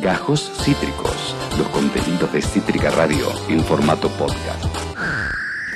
[0.00, 4.64] Gajos Cítricos, los contenidos de Cítrica Radio en formato podcast.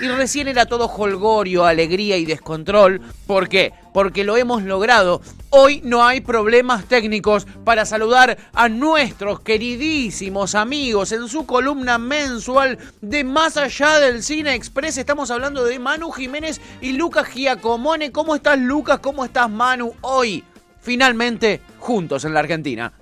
[0.01, 3.03] Y recién era todo holgorio, alegría y descontrol.
[3.27, 3.75] ¿Por qué?
[3.93, 5.21] Porque lo hemos logrado.
[5.51, 12.79] Hoy no hay problemas técnicos para saludar a nuestros queridísimos amigos en su columna mensual
[13.03, 14.97] de Más allá del Cine Express.
[14.97, 18.11] Estamos hablando de Manu Jiménez y Lucas Giacomone.
[18.11, 19.01] ¿Cómo estás Lucas?
[19.01, 19.93] ¿Cómo estás Manu?
[20.01, 20.43] Hoy,
[20.81, 22.93] finalmente, juntos en la Argentina.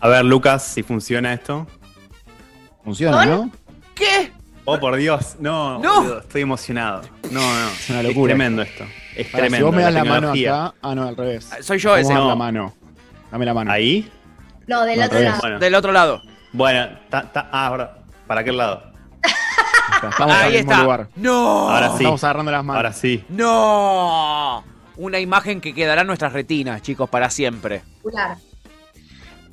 [0.00, 1.66] A ver, Lucas, si funciona esto.
[2.84, 3.50] Funciona, ¿no?
[3.94, 4.32] ¿Qué?
[4.64, 5.94] Oh, por Dios, no, No.
[6.02, 7.02] boludo, estoy emocionado.
[7.30, 8.30] No, no, Es una locura.
[8.30, 8.84] tremendo esto.
[9.14, 9.56] Es Pará, tremendo.
[9.56, 10.64] si vos me das la, mano tecnología.
[10.66, 10.74] acá.
[10.82, 11.48] Ah, no, al revés.
[11.62, 12.12] Soy yo ese.
[12.12, 12.28] No.
[12.28, 12.74] la mano.
[13.30, 13.70] Dame la mano.
[13.72, 14.10] Ahí.
[14.66, 15.38] No, del No, otro lado.
[15.40, 16.22] Bueno, Del otro lado.
[16.52, 18.92] bueno, ta- ta- ah, ahora, ¿para qué lado?
[20.02, 20.82] Estamos Ahí en el mismo está.
[20.82, 21.08] lugar.
[21.16, 21.70] No.
[21.70, 21.94] Ahora sí.
[21.98, 22.76] Estamos agarrando las manos.
[22.78, 23.24] Ahora sí.
[23.28, 24.64] No.
[24.96, 27.76] Una imagen que quedará en nuestras retinas, chicos, para siempre.
[27.76, 28.36] Espectacular.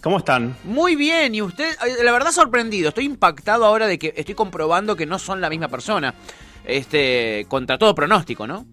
[0.04, 0.56] ¿Cómo están?
[0.66, 4.98] Muy bien, y usted, eh, la verdad sorprendido, estoy impactado ahora de que estoy comprobando
[4.98, 6.14] que no son la misma persona.
[6.66, 8.66] Este, contra todo pronóstico, ¿no?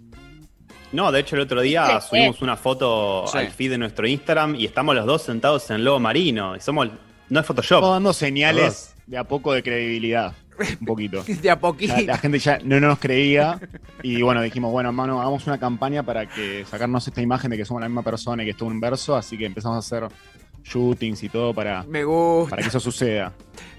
[0.93, 3.39] No, de hecho el otro día subimos una foto Sí.
[3.39, 6.57] al feed de nuestro Instagram y estamos los dos sentados en lobo marino.
[6.57, 6.89] Y somos,
[7.29, 7.77] no es Photoshop.
[7.79, 10.35] Estamos dando señales de a poco de credibilidad.
[10.81, 11.23] Un poquito.
[11.43, 11.95] De a poquito.
[12.05, 13.59] La gente ya no nos creía
[14.03, 17.65] y bueno, dijimos, bueno, hermano, hagamos una campaña para que sacarnos esta imagen de que
[17.65, 20.09] somos la misma persona y que es todo un verso, así que empezamos a hacer
[20.65, 22.51] shootings y todo para, Me gusta.
[22.51, 23.33] para que eso suceda.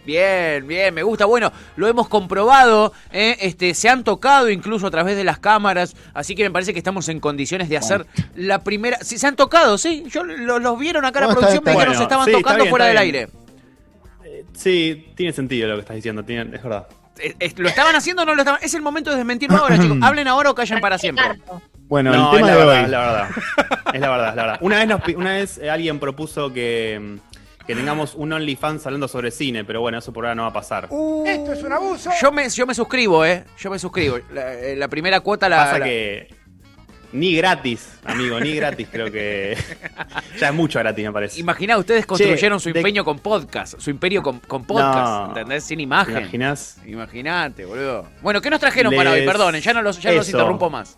[0.05, 1.25] Bien, bien, me gusta.
[1.25, 3.37] Bueno, lo hemos comprobado, ¿eh?
[3.41, 6.79] este, se han tocado incluso a través de las cámaras, así que me parece que
[6.79, 8.97] estamos en condiciones de hacer la primera...
[9.01, 11.91] Sí, se han tocado, sí, yo lo- los vieron acá en la producción, me dijeron
[11.91, 11.97] bien.
[11.99, 13.03] se estaban Sí, tocando bien, fuera del bien.
[13.15, 13.27] aire.
[14.25, 16.87] Eh, Sí, tiene sentido lo que estás diciendo, tiene- es verdad.
[17.19, 18.59] Eh, eh, ¿Lo estaban haciendo o no lo estaban?
[18.63, 19.97] Es el momento de desmentirlo ahora, chicos.
[20.01, 21.23] Hablen ahora o callen para siempre.
[21.91, 22.83] Bueno, No, el tema es la de verdad, hoy.
[22.85, 23.29] es la verdad.
[23.93, 24.57] Es la verdad, es la verdad.
[24.61, 29.09] Una vez, nos una vez eh, alguien propuso que, mm, que tengamos un OnlyFans hablando
[29.09, 30.85] sobre cine, pero bueno, eso por ahora no va a pasar.
[30.85, 32.09] Esto es un abuso.
[32.21, 33.43] Yo me, yo me suscribo, ¿eh?
[33.57, 34.19] Yo me suscribo.
[34.33, 35.57] La, eh, la primera cuota la...
[35.57, 36.33] Pasa la- que
[37.11, 39.57] ni gratis, amigo, ni gratis creo que...
[40.39, 41.41] ya es mucho gratis, me parece.
[41.41, 45.27] Imaginá, ustedes construyeron Che, su de- empeño con podcast, su imperio con, con podcast, No.
[45.27, 45.65] ¿entendés?
[45.65, 46.17] Sin ¿Te imagen.
[46.19, 46.77] imaginas?
[46.85, 48.07] Imagínate, boludo.
[48.21, 49.25] Bueno, ¿qué nos trajeron para hoy?
[49.25, 50.97] Perdonen, ya no los, ya no los interrumpo más.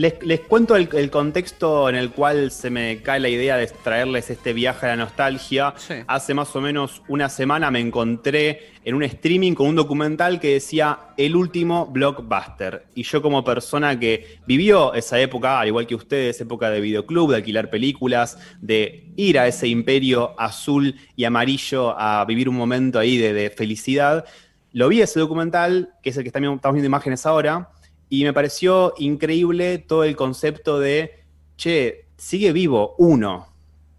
[0.00, 3.66] Les, les cuento el, el contexto en el cual se me cae la idea de
[3.66, 5.74] traerles este viaje a la nostalgia.
[5.76, 5.92] Sí.
[6.06, 10.54] Hace más o menos una semana me encontré en un streaming con un documental que
[10.54, 12.86] decía El último blockbuster.
[12.94, 17.32] Y yo como persona que vivió esa época, al igual que ustedes, época de videoclub,
[17.32, 22.98] de alquilar películas, de ir a ese imperio azul y amarillo a vivir un momento
[22.98, 24.24] ahí de, de felicidad,
[24.72, 27.68] lo vi ese documental, que es el que estamos estamos viendo imágenes ahora,
[28.10, 31.22] y me pareció increíble todo el concepto de,
[31.56, 33.46] che, sigue vivo uno.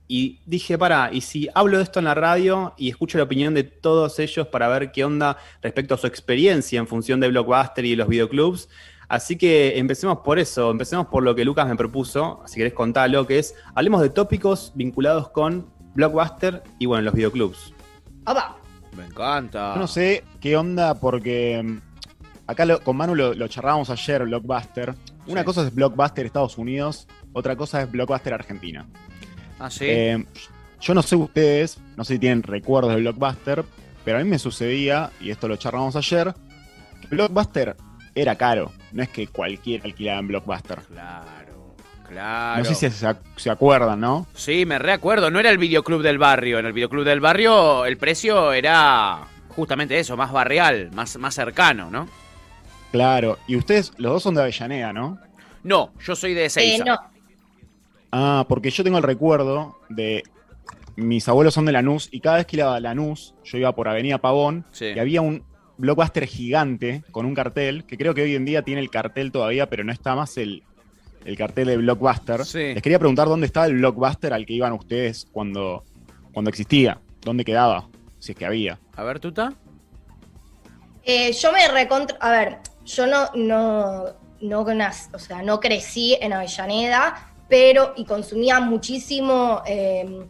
[0.07, 3.53] Y dije, para, y si hablo de esto en la radio y escucho la opinión
[3.53, 7.85] de todos ellos para ver qué onda respecto a su experiencia en función de Blockbuster
[7.85, 8.67] y los videoclubs.
[9.07, 13.25] Así que empecemos por eso, empecemos por lo que Lucas me propuso, si querés contarlo,
[13.25, 17.73] que es, hablemos de tópicos vinculados con Blockbuster y bueno, los videoclubs.
[18.25, 18.57] Opa.
[18.97, 19.75] Me encanta.
[19.75, 21.90] Yo no sé qué onda porque mm,
[22.51, 24.93] acá lo- con Manu lo, lo charlábamos ayer, Blockbuster.
[25.27, 25.45] Una Sí.
[25.45, 28.85] cosa es Blockbuster Estados Unidos, otra cosa es Blockbuster Argentina.
[29.59, 29.85] Ah, sí.
[29.87, 30.25] Eh,
[30.79, 33.63] yo no sé ustedes, no sé si tienen recuerdos de Blockbuster,
[34.03, 36.33] pero a mí me sucedía, y esto lo charlamos ayer,
[37.01, 37.75] que Blockbuster
[38.15, 38.71] era caro.
[38.91, 40.79] No es que cualquiera alquilaba en Blockbuster.
[40.81, 41.75] Claro,
[42.09, 42.59] claro.
[42.63, 44.25] No sé si se, ac- se acuerdan, ¿no?
[44.33, 45.29] Sí, me reacuerdo.
[45.29, 46.57] No era el videoclub del barrio.
[46.59, 49.19] En el videoclub del barrio el precio era
[49.49, 52.07] justamente eso, más barrial, más, más cercano, ¿no?
[52.91, 53.37] Claro.
[53.47, 55.17] Y ustedes, los dos son de Avellaneda, ¿no?
[55.63, 56.83] No, yo soy de Eh, Seiza.
[56.85, 56.97] no.
[58.11, 60.23] Ah, porque yo tengo el recuerdo de.
[60.97, 63.87] Mis abuelos son de Lanús y cada vez que iba a Lanús, yo iba por
[63.87, 64.87] Avenida Pavón Sí.
[64.93, 65.43] y había un
[65.77, 69.67] blockbuster gigante con un cartel, que creo que hoy en día tiene el cartel todavía,
[69.69, 70.63] pero no está más el,
[71.23, 72.43] el cartel de blockbuster.
[72.45, 72.73] Sí.
[72.73, 75.85] Les quería preguntar dónde estaba el blockbuster al que iban ustedes cuando,
[76.33, 77.87] cuando existía, dónde quedaba,
[78.19, 78.77] si es que había.
[78.97, 79.53] A ver, Tuta.
[81.03, 82.17] Eh, yo me recontra.
[82.19, 84.05] A ver, yo no, no,
[84.41, 89.61] no, crecí en Avellaneda, pero y consumía muchísimo.
[89.65, 90.27] eh,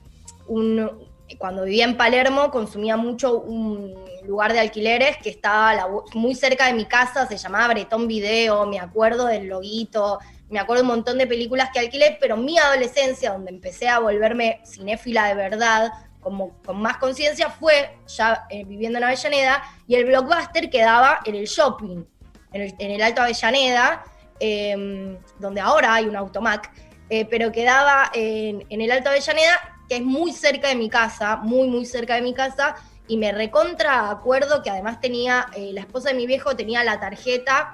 [0.48, 0.89] un,
[1.38, 3.95] cuando vivía en Palermo, consumía mucho un
[4.25, 8.80] lugar de alquileres que estaba muy cerca de mi casa, se llamaba Bretón Video, me
[8.80, 10.19] acuerdo del loguito,
[10.50, 14.62] me acuerdo un montón de películas que alquilé, pero mi adolescencia, donde empecé a volverme
[14.65, 20.06] cinéfila de verdad, como con más conciencia, fue ya eh, viviendo en Avellaneda, y el
[20.06, 22.04] blockbuster quedaba en el shopping,
[22.53, 24.03] en el, Alto Avellaneda,
[24.39, 26.71] eh, donde ahora hay un automac,
[27.09, 31.68] eh, pero quedaba en, el Alto Avellaneda, que es muy cerca de mi casa, muy,
[31.68, 32.75] muy cerca de mi casa,
[33.07, 37.00] y me recontra acuerdo que además tenía, eh, la esposa de mi viejo tenía la
[37.00, 37.74] tarjeta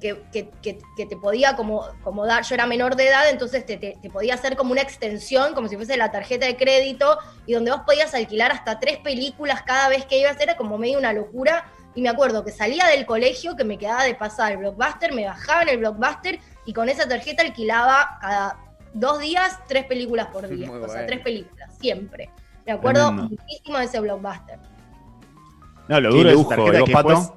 [0.00, 3.64] que, que- que- que te podía como, como dar, yo era menor de edad, entonces
[3.64, 7.18] te, te- te podía hacer como una extensión, como si fuese la tarjeta de crédito,
[7.46, 10.98] y donde vos podías alquilar hasta tres películas cada vez que ibas, era como medio
[10.98, 11.64] una locura.
[11.96, 15.24] Y me acuerdo que salía del colegio, que me quedaba de pasar el blockbuster, me
[15.26, 18.58] bajaba en el blockbuster y con esa tarjeta alquilaba cada
[18.92, 20.68] dos días tres películas por día.
[20.68, 21.06] Muy o sea, bueno.
[21.06, 22.30] tres películas, siempre.
[22.66, 23.36] Me acuerdo Tremendo.
[23.36, 24.58] muchísimo de ese blockbuster.
[25.88, 27.08] No, lo duro tarjeta ¿y es vos, que Pato?
[27.08, 27.32] después-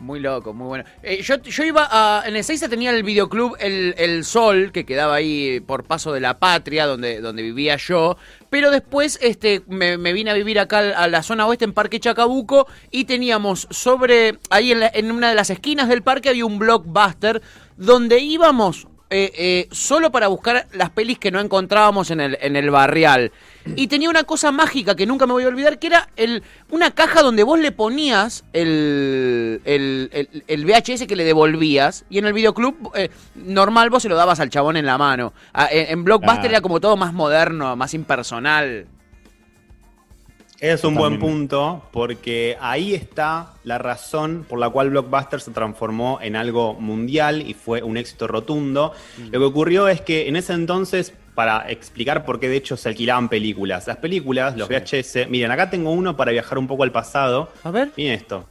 [0.00, 0.84] Muy loco, muy bueno.
[1.02, 2.26] Eh, yo, yo iba a.
[2.26, 6.20] En el 6 tenía el videoclub El, El Sol, que quedaba ahí por paso de
[6.20, 8.16] la patria, donde, donde vivía yo.
[8.48, 12.00] Pero después este, me, me vine a vivir acá a la zona oeste, en Parque
[12.00, 14.38] Chacabuco, y teníamos sobre.
[14.48, 17.42] Ahí en, la- en una de las esquinas del parque había un blockbuster
[17.76, 18.86] donde íbamos.
[19.10, 23.32] Eh, eh, solo para buscar las pelis que no encontrábamos en el, en el barrial.
[23.76, 26.92] Y tenía una cosa mágica que nunca me voy a olvidar, que era el, una
[26.92, 32.26] caja donde vos le ponías el, el, el- el VHS que le devolvías, y en
[32.26, 35.32] el videoclub eh, normal vos se lo dabas al chabón en la mano.
[35.52, 36.48] Ah, en, en Blockbuster Claro.
[36.54, 38.86] era como todo más moderno, más impersonal.
[40.60, 46.18] Es un buen punto porque ahí está la razón por la cual Blockbuster se transformó
[46.20, 48.92] en algo mundial y fue un éxito rotundo.
[49.30, 52.90] Lo que ocurrió es que en ese entonces, para explicar por qué de hecho se
[52.90, 56.92] alquilaban películas, las películas, los VHS, miren, acá tengo uno para viajar un poco al
[56.92, 57.50] pasado.
[57.64, 57.90] A ver.
[57.96, 58.46] Miren esto.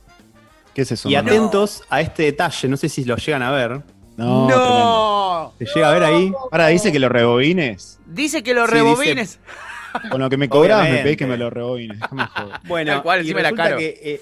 [0.74, 1.10] ¿Qué es eso?
[1.10, 1.30] Y mano?
[1.30, 3.82] atentos a este detalle, no sé si lo llegan a ver.
[4.18, 5.54] No, tremendo.
[5.60, 6.32] ¿Se llega a ver ahí?
[6.52, 8.00] Ahora dice que lo rebobines.
[8.08, 9.40] Dice que lo Sí, rebobines.
[10.12, 11.04] Con lo que me cobrabas me Obviamente.
[11.04, 12.00] pedís que me lo rebobines.
[12.00, 12.60] Déjame joder.
[12.68, 13.78] Bueno, Tal cual, y resulta caro.
[13.78, 14.22] que eh,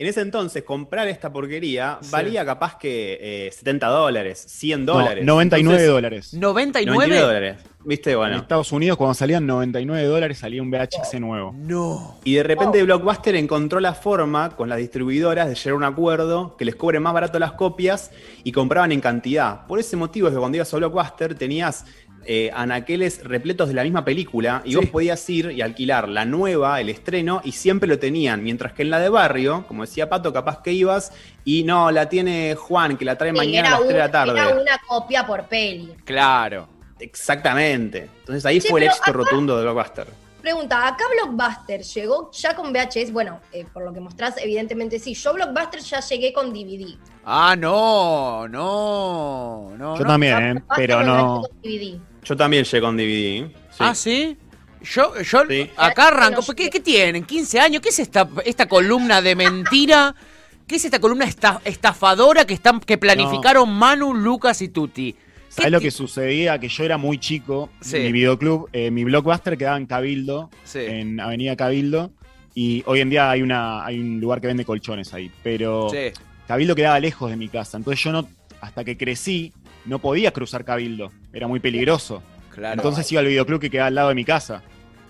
[0.00, 2.10] en ese entonces comprar esta porquería Sí.
[2.12, 5.24] valía capaz que eh, 70 dólares, 100 No, dólares.
[5.24, 6.34] 99 Entonces, dólares.
[6.34, 6.96] 99.
[7.08, 7.56] 99 dólares.
[7.84, 8.10] ¿Viste?
[8.12, 8.36] En Bueno.
[8.36, 11.52] Estados Unidos, cuando salían 99 dólares, salía un VHS nuevo.
[11.56, 12.18] No.
[12.22, 16.56] Y de repente Blockbuster encontró la forma con las distribuidoras de llegar a un acuerdo
[16.56, 18.10] que les cobre más barato las copias
[18.44, 19.66] y compraban en cantidad.
[19.66, 21.86] Por ese motivo es que cuando ibas a Blockbuster tenías
[22.24, 24.76] eh, anaqueles repletos de la misma película y Sí.
[24.76, 28.42] vos podías ir y alquilar la nueva, el estreno, y siempre lo tenían.
[28.42, 31.12] Mientras que en la de barrio, como decía Pato, capaz que ibas
[31.44, 34.02] y no, la tiene Juan, que la trae Sí, mañana a las un- 3 de
[34.04, 34.32] la tarde.
[34.38, 35.94] era una copia por peli.
[36.04, 36.68] Claro.
[37.00, 38.08] Exactamente.
[38.20, 40.06] Entonces ahí Sí, fue el éxito acá- rotundo de Blockbuster.
[40.40, 45.14] Pregunta, acá Blockbuster llegó ya con VHS, bueno, eh, por lo que mostrás, evidentemente sí.
[45.14, 46.96] Yo Blockbuster ya llegué con DVD.
[47.30, 49.96] Ah, no, no, no.
[49.98, 50.08] Yo no.
[50.08, 50.52] también, ¿eh?
[50.54, 51.42] Blockbuster pero no.
[52.24, 53.48] Yo también llegué con DVD.
[53.70, 53.76] sí.
[53.80, 54.36] Ah, sí.
[54.82, 55.68] Yo, yo Sí.
[55.76, 56.40] acá arranco.
[56.46, 57.26] No, ¿Qué, qué tienen?
[57.26, 57.82] ¿15 años?
[57.82, 60.14] ¿Qué es esta, esta columna de mentira?
[60.66, 65.12] ¿Qué es esta columna esta- estafadora que están que planificaron Manu, Lucas y Tuti?
[65.12, 65.18] ¿Qué
[65.50, 66.58] ¿Sabes lo que sucedía?
[66.60, 67.70] Que yo era muy chico.
[67.80, 67.98] Sí.
[67.98, 70.78] Mi videoclub, eh, mi blockbuster quedaba en Cabildo, Sí.
[70.80, 72.12] en Avenida Cabildo.
[72.54, 75.30] Y hoy en día hay, una, hay un lugar que vende colchones ahí.
[75.42, 76.12] Pero Sí.
[76.48, 77.76] Cabildo quedaba lejos de mi casa.
[77.76, 78.28] Entonces yo no,
[78.60, 79.52] hasta que crecí,
[79.84, 81.12] no podía cruzar Cabildo.
[81.32, 82.22] Era muy peligroso.
[82.52, 82.74] Claro.
[82.74, 84.62] Entonces iba al videoclub que quedaba al lado de mi casa.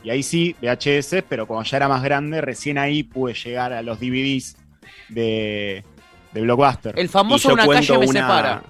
[0.05, 3.81] Y ahí sí, VHS, pero cuando ya era más grande, recién ahí pude llegar a
[3.83, 4.57] los DVDs
[5.09, 5.83] de,
[6.33, 6.99] de Blockbuster.
[6.99, 8.63] el famoso una calle me una- separa.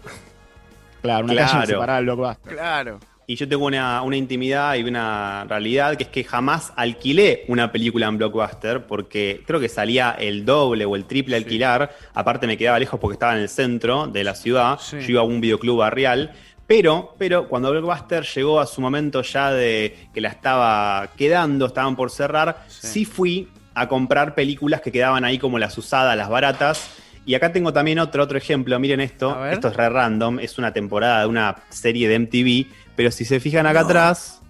[1.02, 1.52] Claro, una Claro.
[1.52, 2.52] calle separada del Blockbuster.
[2.54, 3.00] Claro.
[3.30, 7.70] Y yo tengo una, una intimidad y una realidad que es que jamás alquilé una
[7.70, 11.42] película en Blockbuster porque creo que salía el doble o el triple Sí.
[11.44, 11.94] alquilar.
[12.14, 14.78] Aparte me quedaba lejos porque estaba en el centro de la ciudad.
[14.80, 15.00] Sí.
[15.00, 16.32] Yo iba a un videoclub barrial.
[16.66, 21.96] Pero, pero cuando Blockbuster llegó a su momento ya de que la estaba quedando, estaban
[21.96, 22.86] por cerrar, Sí.
[22.86, 26.90] sí fui a comprar películas que quedaban ahí como las usadas, las baratas.
[27.26, 28.78] Y acá tengo también otro, otro ejemplo.
[28.80, 29.44] Miren esto.
[29.48, 30.38] Esto es re random.
[30.40, 32.87] Es una temporada de una serie de MTV.
[32.98, 33.86] Pero si se fijan acá No.
[33.86, 34.42] atrás,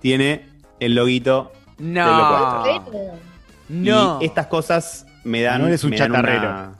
[0.00, 0.46] tiene
[0.78, 1.52] el loguito.
[1.78, 2.62] No.
[2.64, 3.18] Pero-
[3.68, 4.18] No.
[4.22, 5.60] Y estas cosas me dan.
[5.60, 6.48] No eres un chatarrero.
[6.48, 6.72] una-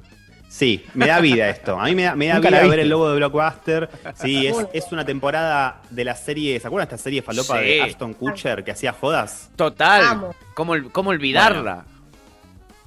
[0.48, 1.80] Sí, me da vida esto.
[1.80, 3.90] A mí me da, me da vida ver el logo de Blockbuster.
[4.14, 6.60] Sí, es, es una temporada de la serie.
[6.60, 7.64] ¿Se acuerdan de esta serie falopa Sí.
[7.64, 9.50] de Ashton Kutcher que hacía jodas?
[9.56, 10.28] Total.
[10.54, 11.86] ¿Cómo, cómo olvidarla?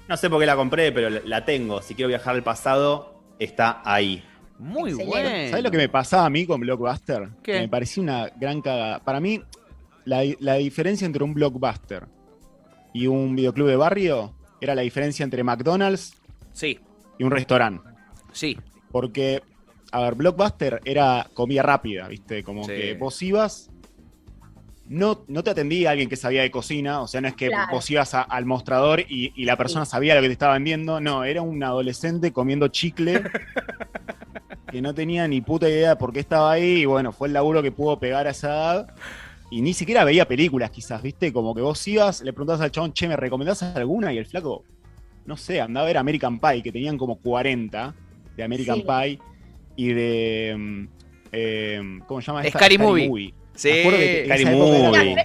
[0.08, 1.82] No sé por qué la compré, pero la tengo.
[1.82, 4.24] Si quiero viajar al pasado, está ahí.
[4.60, 5.30] Muy bueno.
[5.50, 7.30] ¿Sabes lo que me pasaba a mí con Blockbuster?
[7.42, 7.54] ¿Qué?
[7.54, 9.00] Que me parecía una gran cagada.
[9.00, 9.42] Para mí,
[10.06, 12.08] la, la diferencia entre un Blockbuster
[12.94, 16.14] y un videoclub de barrio era la diferencia entre McDonald's
[16.52, 16.80] Sí,
[17.18, 17.84] y un restaurante.
[18.34, 18.58] sí.
[18.92, 19.42] Porque,
[19.92, 22.44] a ver, Blockbuster era comida rápida, ¿viste?
[22.44, 22.72] Como Sí.
[22.74, 23.70] que vos ibas,
[24.88, 27.72] no, no te atendía alguien que sabía de cocina, o sea, no es que Claro.
[27.72, 31.00] vos ibas a- al mostrador y, y la persona sabía lo que te estaba vendiendo,
[31.00, 33.22] no, era un adolescente comiendo chicle
[34.72, 37.34] que no tenía ni puta idea de por qué estaba ahí y bueno, fue el
[37.34, 38.94] laburo que pudo pegar a esa edad.
[39.52, 41.34] y ni siquiera veía películas, quizás, ¿viste?
[41.34, 44.14] Como que vos ibas, le preguntabas al chabón, che, ¿me recomendás alguna?
[44.14, 44.64] Y el flaco,
[45.26, 47.94] no sé, andaba a ver American Pie, que tenían como 40
[48.38, 48.84] de American Sí.
[48.88, 49.20] Pie
[49.76, 50.56] y de.
[50.58, 50.88] mm,
[51.32, 52.44] eh, ¿Cómo se llama?
[52.44, 52.60] esta?
[52.60, 53.34] Scary Movie.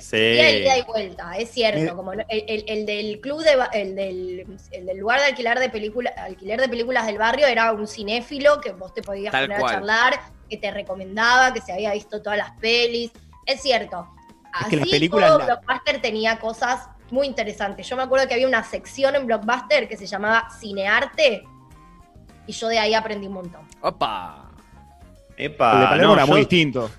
[0.01, 0.17] Sí.
[0.17, 1.81] Ida y ida y vuelta, es cierto.
[1.81, 5.59] Me- Como el, el- el del club de el del, el del lugar de alquiler
[5.59, 9.45] de películas, alquiler de películas del barrio era un cinéfilo que vos te podías Tal
[9.47, 9.73] poner cual.
[9.73, 13.11] a charlar, que te recomendaba, que se había visto todas las pelis.
[13.47, 14.09] Es cierto.
[14.61, 17.89] Es Así que las películas todo la- Blockbuster tenía cosas muy interesantes.
[17.89, 21.45] Yo me acuerdo que había una sección en Blockbuster que se llamaba Cinearte
[22.47, 23.63] y yo de ahí aprendí un montón.
[23.81, 24.51] Opa.
[25.37, 26.91] Epa, el de Palermo no, era yo- muy distinto.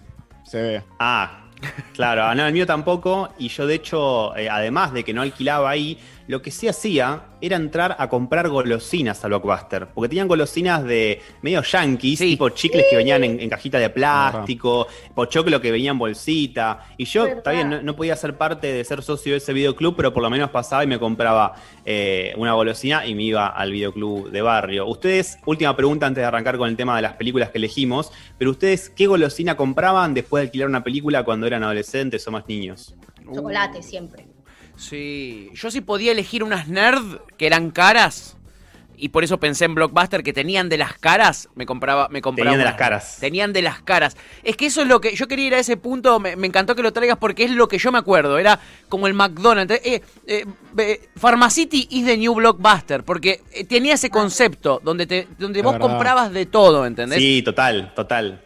[0.46, 0.84] Se ve.
[1.00, 1.46] Ah,
[1.94, 3.30] claro, no, el mío tampoco.
[3.38, 5.98] Y yo, de hecho, eh, además de que no alquilaba ahí,
[6.28, 9.88] lo que sí hacía era entrar a comprar golosinas a Blockbuster.
[9.94, 12.32] Porque tenían golosinas de medio yankees, Sí.
[12.32, 16.88] tipo chicles que venían en, en cajita de plástico, pochoclo que venía en bolsita.
[16.98, 20.14] Y yo, bien, no, no podía ser parte de ser socio de ese videoclub, pero
[20.14, 21.54] por lo menos pasaba y me compraba
[21.86, 24.88] eh, una golosina y me iba al videoclub de barrio.
[24.88, 28.52] Ustedes, última pregunta antes de arrancar con el tema de las películas que elegimos, pero
[28.52, 32.96] ustedes, ¿qué golosina compraban después de alquilar una película cuando eran adolescentes o más niños?
[33.34, 34.26] Chocolate siempre.
[34.78, 38.36] Sí, yo sí podía elegir unas nerd que eran caras
[38.98, 42.52] y por eso pensé en Blockbuster que tenían de las caras, me compraba, me compraba
[42.52, 43.18] Tenían de las caras.
[43.20, 44.16] Tenían de las caras.
[44.44, 46.76] Es que eso es lo que yo quería ir a ese punto, me, me encantó
[46.76, 50.02] que lo traigas porque es lo que yo me acuerdo, era como el McDonald's, eh,
[50.28, 50.46] eh,
[50.78, 55.64] eh, Pharmacity is the new Blockbuster, porque eh, tenía ese concepto donde te donde Es
[55.66, 55.88] vos verdad.
[55.90, 57.20] comprabas de todo, ¿entendés?
[57.20, 58.45] Sí, total, total.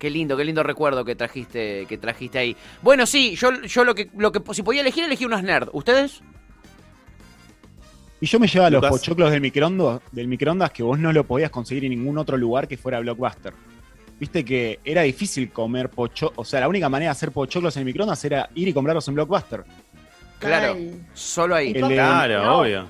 [0.00, 2.56] Qué lindo, qué lindo recuerdo que trajiste, que trajiste ahí.
[2.80, 5.68] Bueno, sí, yo, yo lo que, lo que, si podía elegir, elegí unas nerd.
[5.74, 6.22] ¿Ustedes?
[8.18, 11.50] Y yo me llevaba los pochoclos del microondas, del microondas que vos no lo podías
[11.50, 13.52] conseguir en ningún otro lugar que fuera Blockbuster.
[14.18, 17.80] Viste que era difícil comer pocho, o sea, la única manera de hacer pochoclos en
[17.80, 19.64] el microondas era ir y comprarlos en Blockbuster.
[20.38, 20.76] Claro.
[21.12, 21.72] Solo ahí.
[21.74, 22.58] El de- Claro, No.
[22.60, 22.80] obvio.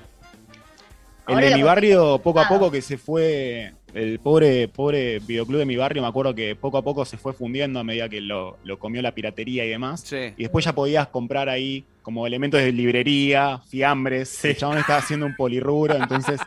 [1.27, 5.59] El Ahora de mi barrio, poco a poco que se fue, el pobre, pobre videoclub
[5.59, 8.21] de mi barrio, me acuerdo que poco a poco se fue fundiendo a medida que
[8.21, 10.01] lo, lo comió la piratería y demás.
[10.01, 10.33] Sí.
[10.37, 14.29] Y después ya podías comprar ahí como elementos de librería, fiambres.
[14.29, 14.49] Sí.
[14.49, 16.39] El chabón estaba haciendo un polirrubro, entonces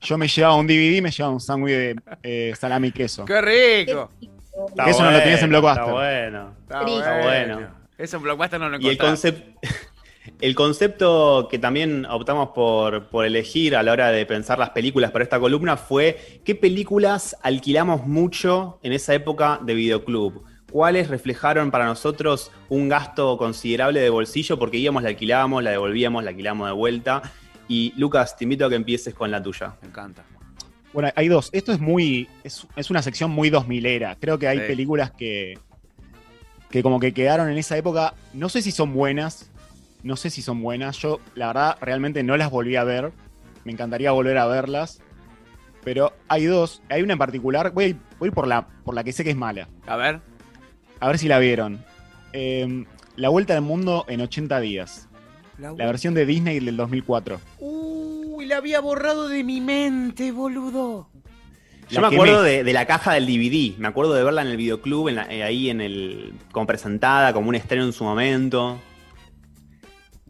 [0.00, 3.24] yo me llevaba un DVD y me llevaba un sándwich de eh, salami y queso.
[3.24, 4.10] ¡Qué rico!
[4.68, 5.82] Está Eso no lo tenías en Blockbuster.
[5.82, 6.54] Está bueno.
[6.62, 7.82] Está bueno.
[7.96, 9.60] Eso en Blockbuster no lo Y el concepto,
[10.42, 15.12] el concepto que también optamos por, por elegir a la hora de pensar las películas
[15.12, 20.42] para esta columna fue qué películas alquilamos mucho en esa época de videoclub.
[20.70, 24.58] ¿Cuáles reflejaron para nosotros un gasto considerable de bolsillo?
[24.58, 27.22] Porque íbamos, la alquilábamos, la devolvíamos, la alquilábamos de vuelta.
[27.68, 29.76] Y Lucas, te invito a que empieces con la tuya.
[29.80, 30.24] Me encanta.
[30.92, 31.50] Bueno, hay dos.
[31.52, 32.28] Esto es muy.
[32.42, 34.16] Es, es una sección muy 2000era.
[34.18, 34.64] Creo que hay Sí.
[34.66, 35.58] películas que.
[36.68, 38.14] que como que quedaron en esa época.
[38.32, 39.51] No sé si son buenas.
[40.02, 40.96] No sé si son buenas.
[40.98, 43.12] Yo, la verdad, realmente no las volví a ver.
[43.64, 45.00] Me encantaría volver a verlas.
[45.84, 46.82] Pero hay dos.
[46.88, 47.72] Hay una en particular.
[47.72, 49.68] Voy a ir, voy a ir por, la, por la que sé que es mala.
[49.86, 50.20] A ver.
[51.00, 51.84] A ver si la vieron.
[52.32, 52.84] Eh,
[53.16, 55.08] la Vuelta al Mundo en 80 días.
[55.58, 57.40] La versión de Disney del 2004.
[57.58, 61.08] Uy, la había borrado de mi mente, boludo.
[61.90, 63.76] Yo me acuerdo de la caja del DVD.
[63.78, 66.32] Me acuerdo de verla en el videoclub, en la- eh, ahí en el.
[66.52, 68.80] como presentada, como un estreno en su momento.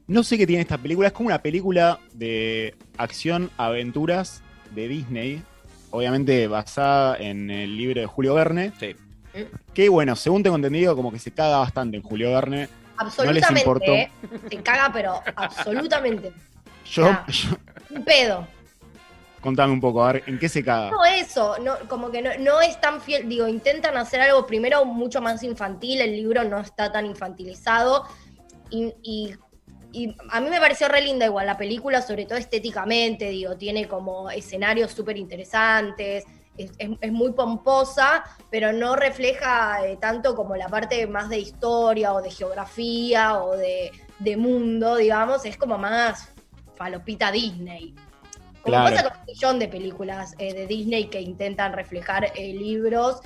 [0.07, 1.09] No sé qué tiene esta película.
[1.09, 4.43] Es como una película de acción, aventuras
[4.75, 5.43] de Disney.
[5.91, 8.73] Obviamente basada en el libro de Julio Verne.
[8.81, 8.95] Sí.
[9.73, 12.69] Que bueno, según tengo entendido, como que se caga bastante en Julio Verne.
[12.97, 13.61] Absolutamente.
[13.61, 13.93] importó.
[13.93, 14.11] ¿eh?
[14.51, 16.33] Se caga, pero absolutamente.
[16.91, 17.25] Yo, Ah.
[17.29, 17.57] yo-
[17.97, 18.47] Un pedo.
[19.41, 20.91] contame un poco, a ver, ¿en qué se caga?
[20.91, 24.85] No, eso, no, como que no, no es tan fiel, digo, intentan hacer algo primero
[24.85, 28.07] mucho más infantil, el libro no está tan infantilizado
[28.71, 29.35] y, y-
[29.93, 33.87] y a mí me pareció re linda igual la película, sobre todo estéticamente, digo, tiene
[33.87, 36.25] como escenarios súper interesantes,
[36.57, 41.39] es, es- es muy pomposa, pero no refleja eh, tanto como la parte más de
[41.39, 46.29] historia o de geografía o de, de mundo, digamos, es como más
[46.77, 47.95] falopita Disney.
[48.63, 48.95] Como Claro.
[48.97, 53.21] pasa con un millón de películas eh, de Disney que intentan reflejar eh, libros.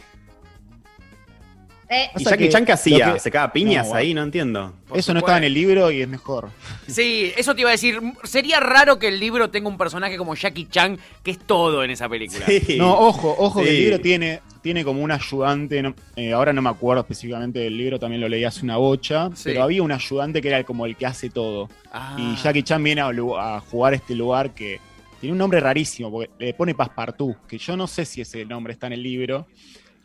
[1.89, 3.13] Eh, ¿Y Jackie que Chan qué hacía?
[3.15, 4.13] que- ¿Se caga piñas No, ahí?
[4.13, 4.73] No entiendo.
[4.89, 6.51] Por Eso no estaba en el libro y es mejor.
[6.89, 8.01] Sí, eso te iba a decir.
[8.25, 11.91] Sería raro que el libro tenga un personaje como Jackie Chan, que es todo en
[11.93, 12.45] esa película.
[12.47, 12.77] Sí.
[12.77, 16.61] No, ojo, ojo que el libro tiene, tiene como un ayudante, no- eh, ahora no
[16.61, 19.43] me acuerdo específicamente del libro, también lo leí hace una bocha, Sí.
[19.45, 21.69] pero había un ayudante que era como el que hace todo.
[21.93, 22.17] Ah.
[22.19, 24.81] Y Jackie Chan viene a, a jugar este lugar que
[25.21, 28.73] tiene un nombre rarísimo, porque le pone Passepartout, que yo no sé si ese nombre
[28.73, 29.47] está en el libro,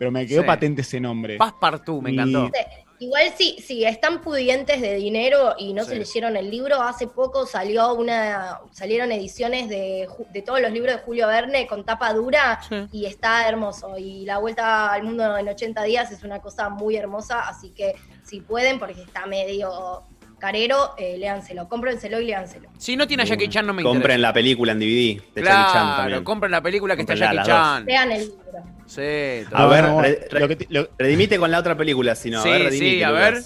[0.02, 0.48] pero me quedó Sí.
[0.48, 1.38] patente ese nombre.
[1.38, 2.50] Passepartout, me Y- encantó.
[2.98, 6.00] Igual sí, sí, están pudientes de dinero y no se Sí.
[6.00, 6.82] leyeron el libro.
[6.82, 11.68] Hace poco salió una, salieron ediciones de, Ju- de todos los libros de Julio Verne
[11.68, 12.88] con tapa dura Sí.
[12.92, 13.96] y está hermoso.
[14.00, 17.94] Y la vuelta al mundo en 80 días es una cosa muy hermosa, así que
[18.24, 20.02] si pueden, porque está medio
[20.40, 22.70] carero, eh, léanselo, cómprenselo y léanselo.
[22.80, 24.18] Si no tiene a Jackie Chan, no me Compren interesa.
[24.20, 26.24] la película en DVD de Jackie Chan Claro, también.
[26.24, 27.44] compren la película que está Jackie.
[27.44, 27.86] Chan.
[27.86, 28.81] Lean el libro.
[28.94, 31.78] Sí, A No, ver, no, re- re- lo que te- lo- Redimite con la otra
[31.78, 32.44] película, si no.
[32.44, 33.32] Sí, a ver, redimite, sí, a Lucas.
[33.32, 33.44] ver.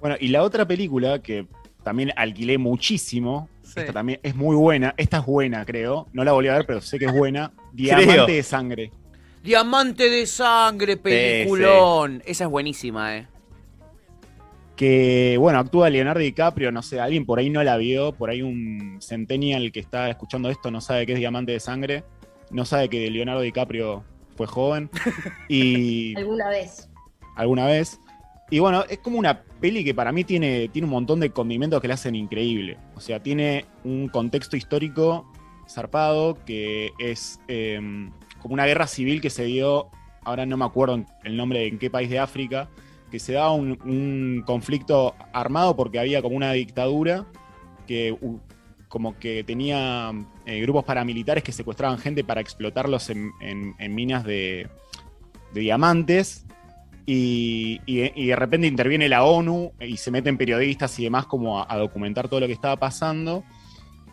[0.00, 1.46] Bueno, y la otra película que
[1.84, 3.80] también alquilé muchísimo, Sí.
[3.80, 6.08] esta también es muy buena, esta es buena, creo.
[6.12, 7.52] No la volví a ver, pero sé que es buena.
[7.76, 7.96] Creo.
[7.98, 8.90] Diamante de sangre.
[9.44, 12.20] Diamante de sangre, peliculón.
[12.26, 13.26] Esa es buenísima, eh.
[14.76, 18.42] Que, bueno, actúa Leonardo DiCaprio, no sé, alguien por ahí no la vio, por ahí
[18.42, 22.02] un centennial que está escuchando esto no sabe qué es Diamante de Sangre,
[22.50, 24.02] no sabe que Leonardo DiCaprio
[24.36, 24.90] fue joven
[25.48, 26.88] y Alguna vez.
[27.36, 28.00] alguna vez.
[28.50, 31.80] Y bueno, es como una peli que para mí tiene, tiene un montón de condimentos
[31.80, 32.76] que la hacen increíble.
[32.94, 35.30] O sea, tiene un contexto histórico
[35.68, 37.80] zarpado que es eh,
[38.40, 39.88] como una guerra civil que se dio,
[40.24, 42.68] ahora no me acuerdo el nombre de en qué país de África,
[43.10, 47.24] que se daba un, un conflicto armado porque había como una dictadura
[47.86, 48.16] que
[48.94, 50.12] como que tenía
[50.46, 53.32] eh, grupos paramilitares que secuestraban gente para explotarlos en,
[53.92, 54.68] minas de,
[55.52, 56.46] diamantes
[57.04, 62.28] y, de repente interviene la ONU y se meten periodistas y demás como a, documentar
[62.28, 63.42] todo lo que estaba pasando.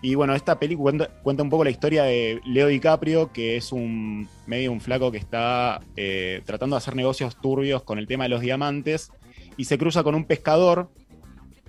[0.01, 3.71] Y bueno, esta película cuenta, cuenta un poco la historia de Leo DiCaprio, que es
[3.71, 8.23] un medio un flaco que está eh, tratando de hacer negocios turbios con el tema
[8.23, 9.11] de los diamantes
[9.57, 10.89] y se cruza con un pescador,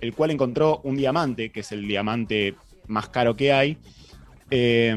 [0.01, 2.55] el cual encontró un diamante, que es el diamante
[2.93, 3.77] más caro que hay,
[4.49, 4.95] eh,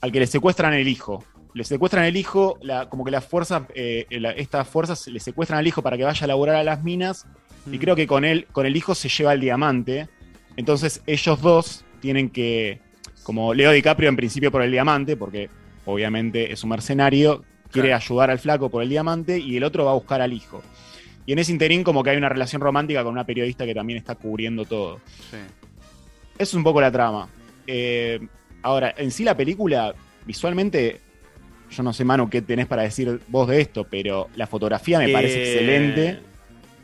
[0.00, 1.24] al que le secuestran el hijo.
[1.54, 5.58] Le secuestran el hijo, la- como que las fuerzas, eh, la- estas fuerzas le secuestran
[5.58, 7.26] al hijo para que vaya a laburar a las minas
[7.70, 10.08] y creo que con él, con el hijo se lleva el diamante.
[10.56, 12.78] Entonces ellos dos tienen que,
[13.22, 15.48] como Leo DiCaprio en principio por el diamante, porque
[15.86, 18.02] obviamente es un mercenario, quiere Claro.
[18.04, 20.62] ayudar al flaco por el diamante y el otro va a buscar al hijo.
[21.24, 23.98] Y en ese interín como que hay una relación romántica con una periodista que también
[23.98, 25.00] está cubriendo todo.
[25.30, 25.36] Sí.
[26.38, 27.28] Es un poco la trama.
[27.66, 28.20] Eh,
[28.62, 29.94] ahora, en sí la película,
[30.24, 31.00] visualmente,
[31.70, 35.08] yo no sé, Manu, qué tenés para decir vos de esto, pero la fotografía me
[35.08, 36.18] parece Eh, excelente.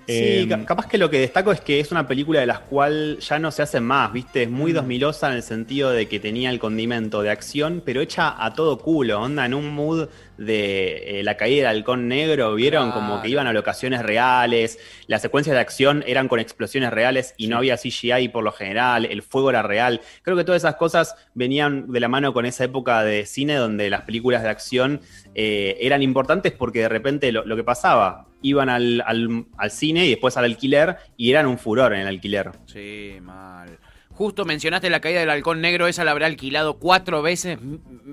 [0.04, 2.58] Sí, Eh, ca- capaz que lo que destaco es que es una película de las
[2.58, 4.42] cual ya no se hacen más, ¿viste?
[4.42, 4.76] Es muy Mm.
[4.78, 8.78] 2000osa en el sentido de que tenía el condimento de acción, pero hecha a todo
[8.78, 12.90] culo, onda, en un mood de eh, la caída del halcón negro, ¿vieron?
[12.90, 13.00] Claro.
[13.06, 17.48] Como que iban a locaciones reales, las secuencias de acción eran con explosiones reales y
[17.48, 20.00] no había CGI por lo general, el fuego era real.
[20.22, 23.90] Creo que todas esas cosas venían de la mano con esa época de cine donde
[23.90, 25.00] las películas de acción
[25.34, 30.06] eh, eran importantes porque de repente lo, lo que pasaba, iban al, al- al cine
[30.06, 32.50] y después al alquiler y eran un furor en el alquiler.
[32.66, 33.78] Sí, mal.
[34.14, 37.58] Justo mencionaste la caída del halcón negro, esa la habrá alquilado cuatro veces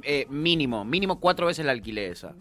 [0.03, 0.85] eh, mínimo.
[0.85, 2.33] Mínimo cuatro veces la alquilé esa.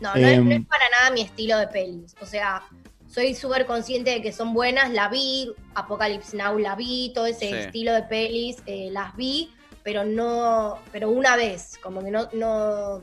[0.00, 0.44] No, no, es, Em.
[0.48, 2.14] no es para nada mi estilo de pelis.
[2.20, 2.62] O sea,
[3.08, 7.48] soy súper consciente de que son buenas, la vi, Apocalypse Now la vi, todo ese
[7.48, 7.54] Sí.
[7.54, 9.50] estilo de pelis eh, las vi,
[9.82, 13.00] pero no, pero una vez, como que no, no,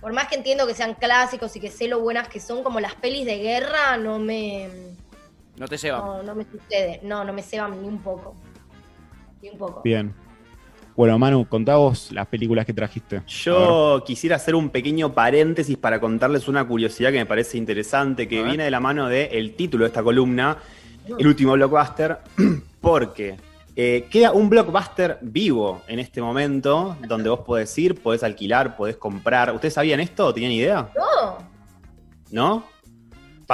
[0.00, 2.78] por más que entiendo que sean clásicos y que sé lo buenas que son, como
[2.78, 4.68] las pelis de guerra, no me,
[5.62, 5.98] No te ceba.
[5.98, 8.34] no, no me sucede, no, no me ceban ni un poco,
[9.40, 9.80] ni un poco.
[9.84, 10.12] Bien.
[10.96, 13.22] Bueno, Manu, contá vos las películas que trajiste.
[13.28, 18.42] Yo quisiera hacer un pequeño paréntesis para contarles una curiosidad que me parece interesante, que
[18.42, 20.58] viene de la mano del título de esta columna,
[21.16, 22.18] el último blockbuster,
[22.80, 23.36] porque
[23.76, 28.96] eh, queda un blockbuster vivo en este momento, donde vos podés ir, podés alquilar, podés
[28.96, 29.54] comprar.
[29.54, 30.34] ¿Ustedes sabían esto?
[30.34, 30.90] ¿Tenían idea?
[30.96, 31.38] No,
[32.32, 32.71] ¿No?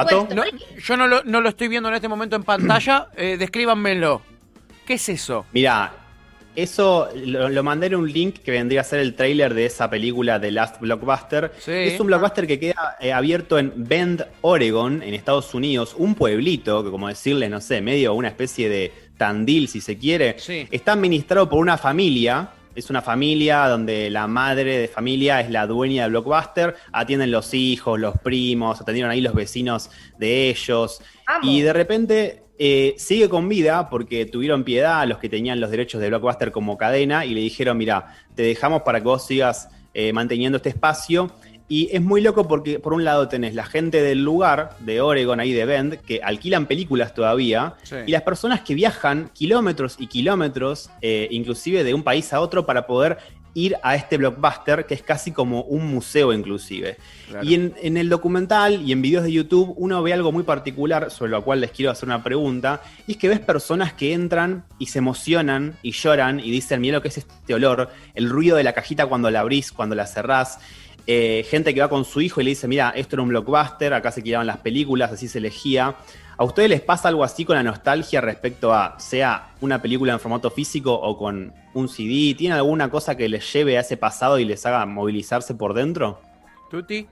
[0.04, 0.44] No,
[0.78, 3.08] yo no lo, no lo estoy viendo en este momento en pantalla.
[3.16, 4.22] Eh, descríbanmelo.
[4.86, 5.44] ¿Qué es eso?
[5.52, 5.92] Mira,
[6.54, 9.88] eso lo, lo mandé en un link que vendría a ser el tráiler de esa
[9.90, 11.52] película de Last Blockbuster.
[11.58, 11.72] Sí.
[11.72, 16.82] Es un blockbuster que queda eh, abierto en Bend, Oregon, en Estados Unidos, un pueblito
[16.84, 20.36] que como decirle, no sé, medio una especie de Tandil si se quiere.
[20.38, 20.66] Sí.
[20.70, 22.50] Está administrado por una familia.
[22.78, 27.52] Es una familia donde la madre de familia es la dueña del blockbuster, atienden los
[27.52, 31.02] hijos, los primos, atendieron ahí los vecinos de ellos.
[31.42, 35.72] Y de repente eh, sigue con vida porque tuvieron piedad a los que tenían los
[35.72, 39.70] derechos de Blockbuster como cadena y le dijeron, mira, te dejamos para que vos sigas
[39.92, 41.32] eh, manteniendo este espacio.
[41.68, 45.38] Y es muy loco porque por un lado tenés la gente del lugar, de Oregon,
[45.38, 47.96] ahí de Bend, que alquilan películas todavía, Sí.
[48.06, 52.64] y las personas que viajan kilómetros y kilómetros, eh, inclusive de un país a otro,
[52.64, 53.18] para poder
[53.54, 56.96] ir a este blockbuster que es casi como un museo inclusive.
[57.28, 57.44] Claro.
[57.44, 61.10] Y en, en el documental y en videos de YouTube uno ve algo muy particular
[61.10, 64.64] sobre lo cual les quiero hacer una pregunta, y es que ves personas que entran
[64.78, 68.56] y se emocionan y lloran y dicen, mira lo que es este olor, el ruido
[68.56, 70.60] de la cajita cuando la abrís, cuando la cerrás,
[71.10, 73.94] eh, gente que va con su hijo y le dice, mira, esto era un blockbuster,
[73.94, 75.96] acá se quedaban las películas, así se elegía.
[76.36, 80.20] ¿A ustedes les pasa algo así con la nostalgia respecto a, sea una película en
[80.20, 82.34] formato físico o con un CD?
[82.36, 86.20] ¿Tienen alguna cosa que les lleve a ese pasado y les haga movilizarse por dentro?
[86.70, 87.06] ¿Tuti?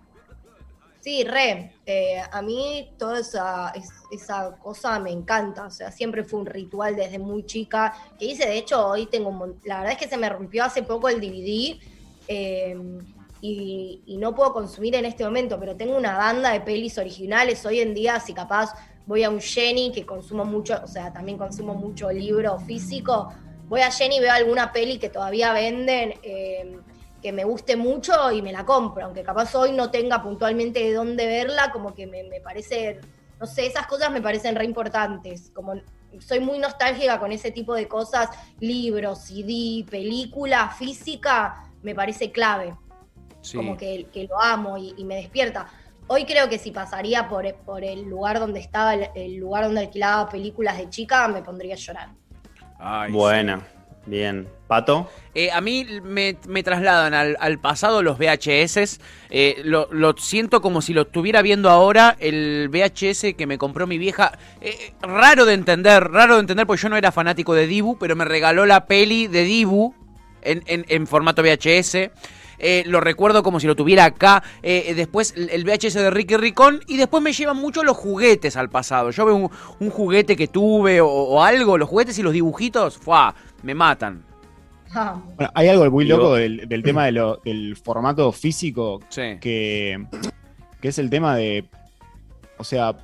[1.00, 1.72] Sí, re.
[1.87, 5.64] Eh, a mí toda esa, es- esa cosa me encanta.
[5.66, 7.94] O sea, siempre fue un ritual desde muy chica.
[8.18, 10.82] Que hice, de hecho, hoy tengo un La verdad es que se me rompió hace
[10.82, 11.78] poco el DVD.
[12.28, 12.76] eh,
[13.40, 17.64] y, no puedo consumir en este momento, pero tengo una banda de pelis originales.
[17.66, 18.75] Hoy en día, si capaz
[19.07, 23.33] voy a un Jenny, que consumo mucho, o sea, también consumo mucho libro físico,
[23.68, 26.14] voy a Jenny veo alguna peli que todavía venden.
[26.22, 26.81] eh,
[27.22, 30.92] que me guste mucho y me la compro, aunque capaz hoy no tenga puntualmente de
[30.92, 33.01] dónde verla, como que me, me parece,
[33.40, 35.75] no sé, esas cosas me parecen re importantes, como
[36.20, 38.29] soy muy nostálgica con ese tipo de cosas,
[38.61, 42.75] libros, CD, película, física, me parece clave,
[43.46, 43.56] Sí.
[43.56, 45.66] como que, que lo amo y, y me despierta.
[46.09, 49.80] Hoy creo que si pasaría por, por el lugar donde estaba, el, el lugar donde
[49.80, 52.09] alquilaba películas de chica, me pondría a llorar.
[52.78, 53.61] Ay, Buena,
[54.04, 54.48] bien.
[54.68, 55.09] ¿Pato?
[55.35, 58.98] Eh, a mí me, me trasladan al, al pasado los VHS.
[59.30, 62.16] eh, lo, lo siento como si lo estuviera viendo ahora.
[62.18, 64.37] El VHS que me compró mi vieja.
[64.61, 68.16] eh, raro de entender, raro de entender porque yo no era fanático de Dibu, pero
[68.16, 69.94] me regaló la peli de Dibu
[70.42, 72.11] en, en- en formato VHS.
[72.58, 74.42] Eh, lo recuerdo como si lo tuviera acá.
[74.62, 76.80] Eh, después el VHS de Ricky Ricón.
[76.86, 79.10] Y después me llevan mucho los juguetes al pasado.
[79.10, 81.76] Yo veo un, un juguete que tuve o, o algo.
[81.78, 82.96] Los juguetes y los dibujitos.
[82.98, 83.34] ¡fua!
[83.62, 84.24] Me matan.
[85.36, 89.36] Bueno, hay algo muy loco del, del tema de lo- del formato físico Sí.
[89.40, 90.06] que,
[90.80, 91.66] que es el tema de,
[92.56, 92.94] o sea,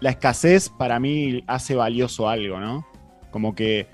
[0.00, 2.86] la escasez para mí hace valioso algo, ¿no?
[3.30, 3.86] Como que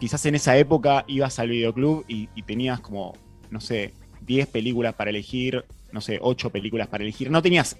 [0.00, 3.12] quizás en esa época ibas al videoclub y, y tenías como,
[3.54, 3.94] no sé,
[4.26, 7.30] 10 películas para elegir, no sé, 8 películas para elegir.
[7.30, 7.78] No tenías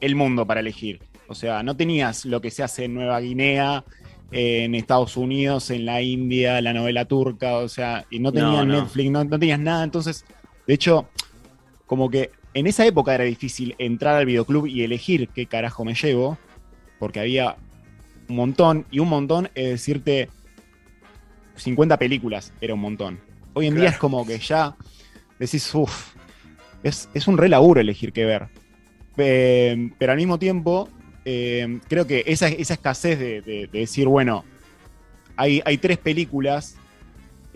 [0.00, 1.00] el mundo para elegir.
[1.26, 3.84] O sea, no tenías lo que se hace en Nueva Guinea,
[4.30, 8.64] en Estados Unidos, en la India, la novela turca, o sea, y no tenías No,
[8.64, 8.80] no.
[8.82, 9.82] Netflix, no, no tenías nada.
[9.82, 10.24] Entonces,
[10.64, 11.08] de hecho,
[11.86, 15.94] como que en esa época era difícil entrar al videoclub y elegir qué carajo me
[15.94, 16.38] llevo,
[17.00, 17.56] porque había
[18.28, 20.28] un montón, y un montón es decirte
[21.56, 23.18] 50 películas, era un montón.
[23.54, 24.76] Hoy en día es como que ya
[25.38, 26.14] decís, uff,
[26.82, 28.48] es, es un re laburo elegir qué ver.
[29.16, 30.88] Eh, pero al mismo tiempo,
[31.24, 34.44] eh, creo que esa, esa escasez de, de- de decir, bueno,
[35.36, 36.76] hay, hay tres películas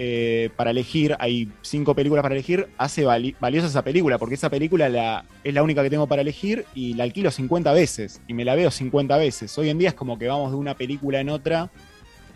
[0.03, 4.49] eh, para elegir, hay cinco películas para elegir, hace vali- valiosa esa película, porque esa
[4.49, 8.33] película la, es la única que tengo para elegir y la alquilo 50 veces y
[8.33, 9.57] me la veo 50 veces.
[9.59, 11.71] Hoy en día es como que vamos de una película en otra,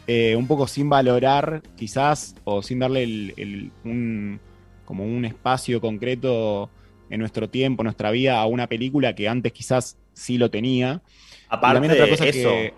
[0.06, 4.40] eh, un poco sin valorar, quizás, o sin darle el- el- un,
[4.84, 6.70] como un espacio concreto
[7.10, 11.02] en nuestro tiempo, en nuestra vida, a una película que antes quizás sí lo tenía.
[11.48, 12.74] Aparte también otra de cosa eso, que-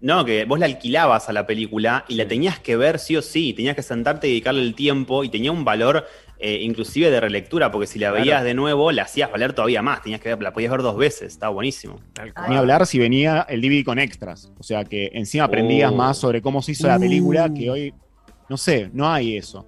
[0.00, 3.22] no, que vos la alquilabas a la película y la tenías que ver sí o
[3.22, 6.06] sí, tenías que sentarte y dedicarle el tiempo y tenía un valor
[6.40, 8.22] eh, inclusive de relectura, porque si la Claro.
[8.22, 10.96] veías de nuevo la hacías valer todavía más, tenías que ver, la podías ver dos
[10.96, 11.98] veces, estaba buenísimo.
[12.48, 14.52] Ni hablar si venía el DVD con extras.
[14.56, 15.96] O sea que encima aprendías Oh.
[15.96, 17.92] más sobre cómo se hizo la película, que hoy,
[18.48, 19.66] no sé, no hay eso.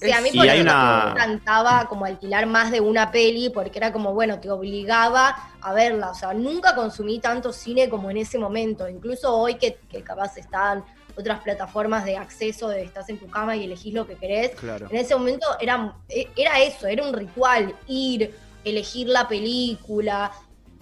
[0.00, 3.78] Sí, a mí por eso una- me encantaba como alquilar más de una peli, porque
[3.78, 6.10] era como, bueno, te obligaba a verla.
[6.10, 8.88] O sea, nunca consumí tanto cine como en ese momento.
[8.88, 10.84] Incluso hoy que, que capaz están
[11.18, 14.50] otras plataformas de acceso, de estás en tu cama y elegís lo que querés.
[14.50, 14.86] Claro.
[14.90, 20.30] En ese momento era, e, era eso, era un ritual, ir, elegir la película,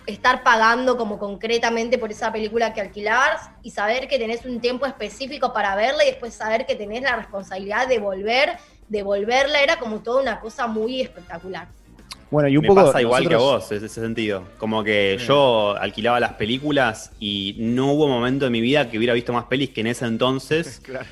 [0.07, 4.85] estar pagando como concretamente por esa película que alquilar y saber que tenés un tiempo
[4.87, 9.79] específico para verla y después saber que tenés la responsabilidad de volver, de volverla, era
[9.79, 11.69] como toda una cosa muy espectacular.
[12.31, 12.87] Bueno, y un Me poco.
[12.87, 14.45] pasa igual que a vos, en ese sentido.
[14.59, 19.15] Como que yo alquilaba las películas y no hubo momento de mi vida que hubiera
[19.15, 20.81] visto más pelis que en ese entonces.
[20.85, 21.07] Claro.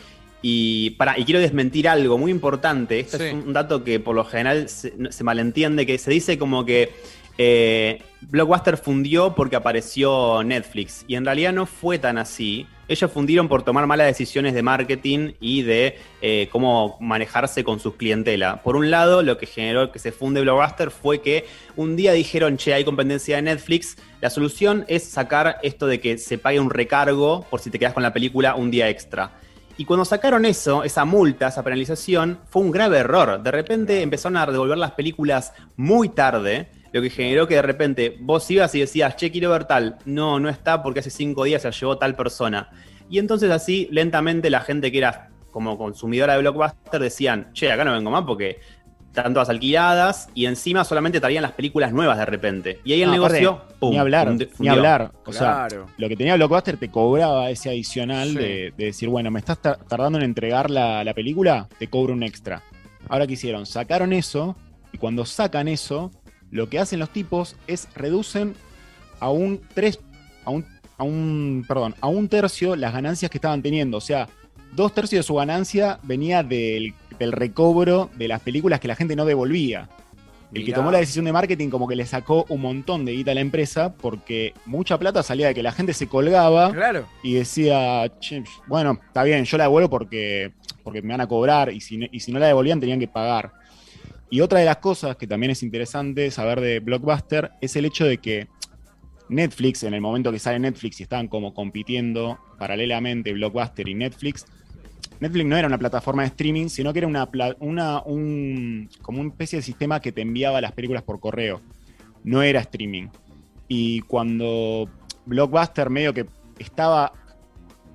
[0.44, 2.98] Y, para, y quiero desmentir algo muy importante.
[2.98, 3.24] Este Sí.
[3.26, 6.92] es un dato que por lo general se malentiende, que se dice como que
[7.38, 11.04] eh, Blockbuster fundió porque apareció Netflix.
[11.06, 12.66] Y en realidad no fue tan así.
[12.92, 17.94] Ellos fundieron por tomar malas decisiones de marketing y de eh, cómo manejarse con sus
[17.94, 18.62] clientela.
[18.62, 22.58] Por un lado, lo que generó que se funde Blockbuster fue que un día dijeron,
[22.58, 23.96] che, hay competencia de Netflix.
[24.20, 27.94] La solución es sacar esto de que se pague un recargo por si te quedas
[27.94, 29.32] con la película un día extra.
[29.78, 33.42] Y cuando sacaron eso, esa multa, esa penalización, fue un grave error.
[33.42, 38.16] De repente empezaron a devolver las películas muy tarde, lo que generó que de repente
[38.20, 39.96] vos ibas y decías, che, quiero ver tal.
[40.04, 42.70] No, no está porque hace cinco días se la llevó tal persona.
[43.08, 47.84] Y entonces así, lentamente, la gente que era como consumidora de Blockbuster decían, che, acá
[47.84, 48.58] no vengo más porque
[49.08, 52.80] están todas alquiladas y encima solamente traían las películas nuevas de repente.
[52.84, 54.72] Y ahí el No, negocio, aparte, pum, ni hablar, funde- ni fundió.
[54.72, 55.12] hablar.
[55.26, 55.86] O Claro.
[55.86, 58.36] sea, lo que tenía Blockbuster te cobraba ese adicional Sí.
[58.36, 62.14] de, de decir, bueno, me estás tar- tardando en entregar la, la película, te cobro
[62.14, 62.62] un extra.
[63.10, 64.56] Ahora que hicieron, sacaron eso
[64.92, 66.10] y cuando sacan eso,
[66.52, 68.54] lo que hacen los tipos es reducen
[69.18, 69.98] a un 3
[70.44, 70.64] a un
[70.98, 74.28] a un perdón, a un tercio las ganancias que estaban teniendo, o sea,
[74.72, 79.16] dos tercios de su ganancia venía del, del recobro de las películas que la gente
[79.16, 79.88] no devolvía.
[80.54, 83.30] El que tomó la decisión de marketing como que le sacó un montón de guita
[83.30, 87.06] a la empresa porque mucha plata salía de que la gente se colgaba Claro.
[87.22, 90.52] y decía, "Che, bueno, está bien, yo la devuelvo porque,
[90.84, 93.08] porque me van a cobrar y si, no- y si no la devolvían tenían que
[93.08, 93.50] pagar.
[94.32, 98.06] Y otra de las cosas que también es interesante saber de Blockbuster es el hecho
[98.06, 98.48] de que
[99.28, 104.46] Netflix, en el momento que sale Netflix y estaban como compitiendo paralelamente Blockbuster y Netflix,
[105.20, 109.28] Netflix no era una plataforma de streaming, sino que era una, una un, como una
[109.28, 111.60] especie de sistema que te enviaba las películas por correo.
[112.24, 113.08] No era streaming.
[113.68, 114.88] Y cuando
[115.26, 116.24] Blockbuster medio que
[116.58, 117.12] estaba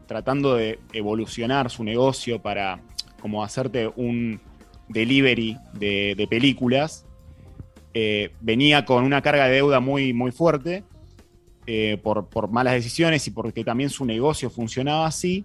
[0.05, 2.79] tratando de evolucionar su negocio para
[3.19, 4.39] como hacerte un
[4.89, 7.05] delivery de, de películas,
[7.93, 10.83] eh, venía con una carga de deuda muy, muy fuerte
[11.65, 15.43] eh, por, por malas decisiones y porque también su negocio funcionaba así.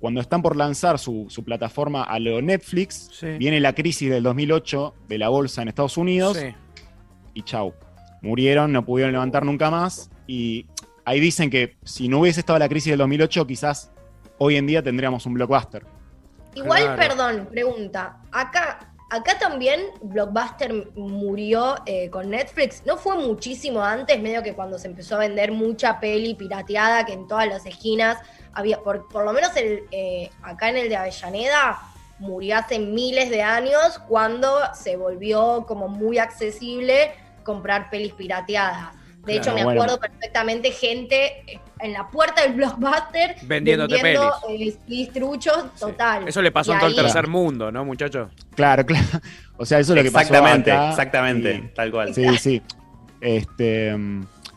[0.00, 3.26] Cuando están por lanzar su, su plataforma a lo Netflix, Sí.
[3.38, 6.54] viene la crisis del 2008 de la bolsa en Estados Unidos Sí.
[7.34, 7.74] y chau.
[8.22, 10.10] Murieron, no pudieron levantar nunca más.
[10.26, 10.66] Y
[11.04, 13.92] ahí dicen que si no hubiese estado la crisis del 2008, quizás
[14.38, 15.84] hoy en día tendríamos un blockbuster.
[16.54, 16.96] Igual, Claro.
[16.96, 18.16] perdón, pregunta.
[18.32, 22.82] Acá, acá también Blockbuster murió eh, con Netflix.
[22.84, 27.12] ¿No fue muchísimo antes, medio que cuando se empezó a vender mucha peli pirateada, que
[27.12, 28.18] en todas las esquinas
[28.52, 31.78] había, por, por lo menos el, eh, acá en el de Avellaneda,
[32.18, 37.12] murió hace miles de años cuando se volvió como muy accesible
[37.44, 38.94] comprar pelis pirateadas.
[39.26, 39.82] De Claro, hecho, me bueno.
[39.82, 46.26] acuerdo perfectamente gente eh, en la puerta del Blockbuster Vendiéndote vendiendo eh, CDs truchos, total.
[46.26, 48.30] Eso le pasó Y en todo el tercer mundo, ¿no, muchachos?
[48.54, 49.06] Claro, claro.
[49.58, 50.88] O sea, eso es lo que pasó Exactamente, acá.
[50.90, 52.14] exactamente, Y- tal cual.
[52.14, 52.62] Sí, sí.
[53.20, 53.94] Este,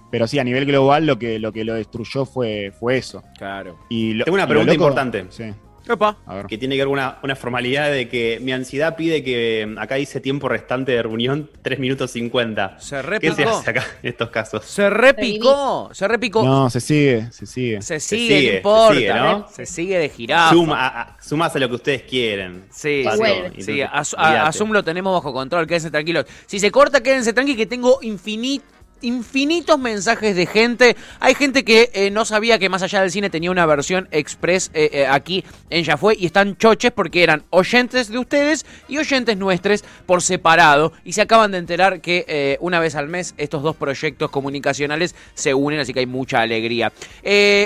[0.09, 3.21] pero sí, a nivel global lo que lo, que lo destruyó fue, fue eso.
[3.37, 3.77] Claro.
[3.89, 5.25] Y lo- Tengo una y lo pregunta loco- importante.
[5.29, 5.53] Sí,
[5.87, 6.17] Epa.
[6.25, 6.45] a ver.
[6.47, 9.77] que tiene que ver con una, una formalidad de que mi ansiedad pide que mm,
[9.79, 12.79] acá dice tiempo restante de reunión 3 minutos 50.
[12.79, 13.49] Se ¿Qué se repicó.
[13.49, 14.65] hace acá en estos casos?
[14.65, 15.89] Se repicó.
[15.93, 16.43] Se repicó.
[16.43, 17.81] No, se sigue, se sigue.
[17.81, 18.93] Se Se sigue, sigue, no importa.
[18.93, 19.47] se sigue, ¿no?
[19.49, 20.53] Se sigue de girar.
[20.53, 22.65] Suma, a, a- sumás a lo que ustedes quieren.
[22.71, 24.15] Sí, Pato, sí, entonces, olvídate.
[24.17, 26.25] a- Asum lo tenemos bajo control, quédense tranquilos.
[26.45, 28.61] Si se corta, quédense tranquilos que tengo infinit-
[29.03, 30.95] infinitos mensajes de gente.
[31.19, 34.71] Hay gente que eh, no sabía que más allá del cine tenía una versión express
[34.73, 38.97] eh, eh, aquí en Ya Fue y están choches porque eran oyentes de ustedes y
[38.97, 43.61] oyentes nuestros por separado y se acaban de enterar que una vez al mes estos
[43.61, 46.91] dos proyectos comunicacionales se unen, así que hay mucha alegría.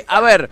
[0.07, 0.49] A ver,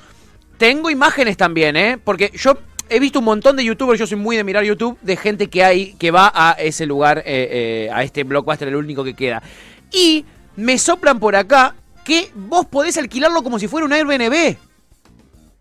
[0.57, 1.97] tengo imágenes también, ¿eh?
[2.03, 2.57] Porque yo
[2.89, 5.63] he visto un montón de youtubers, yo soy muy de mirar YouTube, de gente que
[5.63, 9.41] hay que va a ese lugar, a este blockbuster, el único que queda.
[9.91, 14.57] Y me soplan por acá que vos podés alquilarlo como si fuera un Airbnb.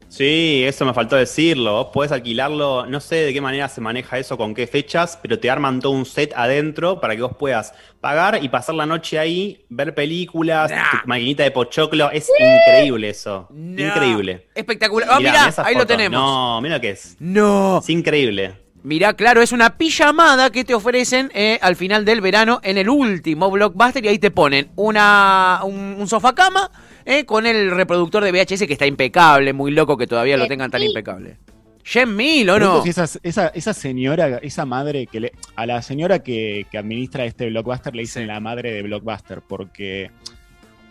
[0.08, 1.72] Sí, eso me faltó decirlo.
[1.72, 5.40] Vos podés alquilarlo, no sé de qué manera se maneja eso, con qué fechas, pero
[5.40, 9.18] te arman todo un set adentro para que vos puedas pagar y pasar la noche
[9.18, 11.00] ahí, ver películas, Nah.
[11.02, 12.12] tu maquinita de pochoclo.
[12.12, 13.48] Es increíble eso.
[13.52, 14.46] Increíble.
[14.54, 15.08] Espectacular.
[15.10, 16.16] Ah, Mirá, ahí lo tenemos.
[16.20, 17.16] No, mira lo que es.
[17.18, 17.78] No.
[17.78, 18.54] Es increíble.
[18.84, 22.90] Mirá, claro, es una pijamada que te ofrecen eh, al final del verano en el
[22.90, 26.70] último blockbuster y ahí te ponen una, un, un sofá cama
[27.06, 30.70] eh, con el reproductor de VHS que está impecable, muy loco que todavía lo tengan
[30.70, 31.38] tan impecable.
[31.82, 32.82] Jen Mil, ¿o no?
[32.82, 35.32] si esa, esa, esa señora, esa madre que le.
[35.56, 38.26] A la señora que, que administra este blockbuster le dicen Sí.
[38.26, 40.10] la madre de blockbuster, porque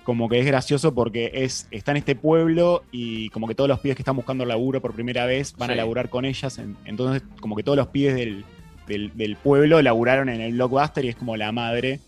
[0.04, 3.80] como que es gracioso porque es, está en este pueblo y como que todos los
[3.80, 5.74] pibes que están buscando laburo por primera vez van Sí.
[5.74, 6.58] a laburar con ellas.
[6.58, 8.44] en- entonces, como que todos los pibes del,
[8.88, 12.00] del, del pueblo laburaron en el blockbuster y es como la madre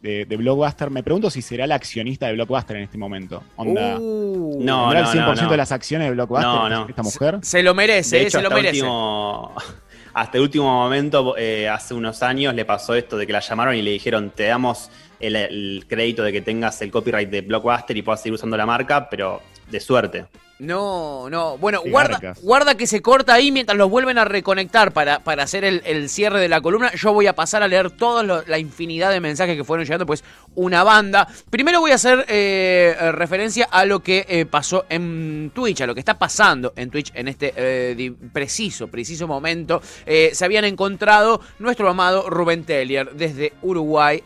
[0.00, 0.90] de, de blockbuster.
[0.90, 3.42] Me pregunto si será la accionista de blockbuster en este momento.
[3.56, 3.98] Onda.
[4.00, 5.50] Uh, No, ¿Tendrá el 100% no.
[5.50, 6.88] de las acciones de blockbuster No, esta- no.
[6.88, 7.38] esta mujer?
[7.42, 8.80] Se lo merece, De eh, hecho, se lo merece.
[8.80, 9.52] último,
[10.14, 13.74] hasta el último momento, eh, hace unos años, le pasó esto de que la llamaron
[13.76, 14.90] y le dijeron, te damos
[15.22, 19.08] el, crédito de que tengas el copyright de Blockbuster y puedas seguir usando la marca,
[19.08, 20.26] pero de suerte.
[20.58, 21.58] No, no.
[21.58, 25.64] Bueno, guarda, guarda que se corta ahí mientras los vuelven a reconectar para, para hacer
[25.64, 26.92] el, el cierre de la columna.
[26.94, 30.22] Yo voy a pasar a leer toda la infinidad de mensajes que fueron llegando, pues
[30.54, 31.28] una banda.
[31.50, 35.94] Primero voy a hacer eh, referencia a lo que eh, pasó en Twitch, a lo
[35.94, 39.82] que está pasando en Twitch en este eh, preciso, preciso momento.
[40.04, 44.22] Se habían encontrado nuestro amado Rubén Tellier desde Uruguay,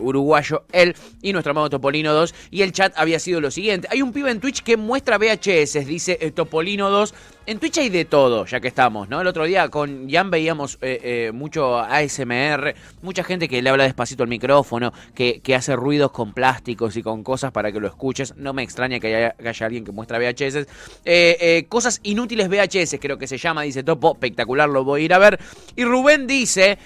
[0.00, 2.34] uruguayo él, y nuestro amado Topolino 2.
[2.50, 3.88] Y el chat había sido lo siguiente.
[3.90, 7.06] Hay un pibe en Twitch que muestra VHS, dice eh, Topolino 2.
[7.46, 9.20] En Twitch hay de todo, ya que estamos, ¿no?
[9.20, 13.84] El otro día con Jan veíamos eh, eh, mucho ASMR, mucha gente que le habla
[13.84, 17.86] despacito al micrófono, que, que hace ruidos con plásticos y con cosas para que lo
[17.86, 18.34] escuches.
[18.36, 20.66] No me extraña que haya, que haya alguien que muestra VHS.
[21.04, 24.12] Eh, cosas inútiles VHS, creo que se llama, dice Topo.
[24.14, 25.38] Espectacular, lo voy a ir a ver.
[25.76, 26.78] Y Rubén dice: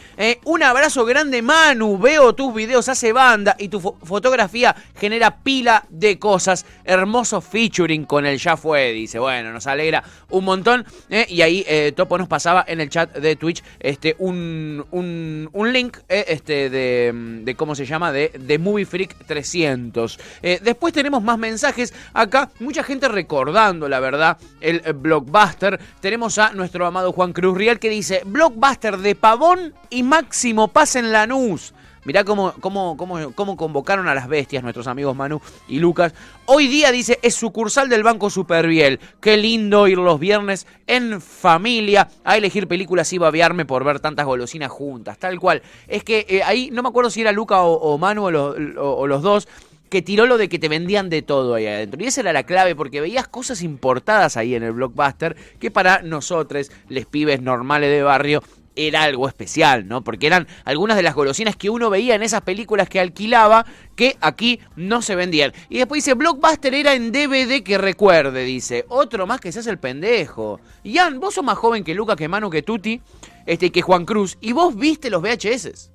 [0.44, 1.98] Un abrazo grande, Manu.
[1.98, 6.66] Veo tus videos, hace banda y tu fo- fotografía genera pila de cosas.
[6.84, 9.20] Hermoso featuring con el Ya Fue, dice.
[9.20, 10.84] Bueno, nos alegra un montón.
[11.10, 15.48] eh, y ahí eh, Topo nos pasaba en el chat de Twitch este, un, un,
[15.52, 17.12] un link eh, este, de,
[17.44, 18.12] de, ¿cómo se llama?
[18.12, 20.18] De, de Movie Freak 300.
[20.42, 22.50] Eh, después tenemos más mensajes acá.
[22.60, 25.78] Mucha gente recordando, la verdad, el blockbuster.
[26.00, 30.96] Tenemos a nuestro amado Juan Cruz Rial que dice: Blockbuster de Pavón y Máximo Paz
[30.96, 31.74] en Lanús.
[32.08, 36.14] Mirá cómo, cómo, cómo, cómo convocaron a las bestias nuestros amigos Manu y Lucas.
[36.46, 38.98] Hoy día, dice, es sucursal del Banco Superviel.
[39.20, 44.24] Qué lindo ir los viernes en familia a elegir películas y babearme por ver tantas
[44.24, 45.18] golosinas juntas.
[45.18, 45.60] Tal cual.
[45.86, 49.20] Es que eh, ahí, no me acuerdo si era Luca o, Manu o- o los
[49.20, 49.46] dos,
[49.90, 52.02] que tiró lo de que te vendían de todo ahí adentro.
[52.02, 56.02] Y esa era la clave, porque veías cosas importadas ahí en el blockbuster que para
[56.02, 58.42] nosotros, les pibes normales de barrio,
[58.78, 60.02] era algo especial, ¿no?
[60.02, 64.16] Porque eran algunas de las golosinas que uno veía en esas películas que alquilaba que
[64.20, 65.52] aquí no se vendían.
[65.68, 68.84] Y después dice, Blockbuster era en DVD que recuerde, dice.
[68.88, 70.60] Otro más que se hace el pendejo.
[70.84, 73.00] Ian, vos sos más joven que Luca, que Manu, que Tuti,
[73.46, 74.38] este, que Juan Cruz.
[74.40, 75.90] Y vos viste los VHS.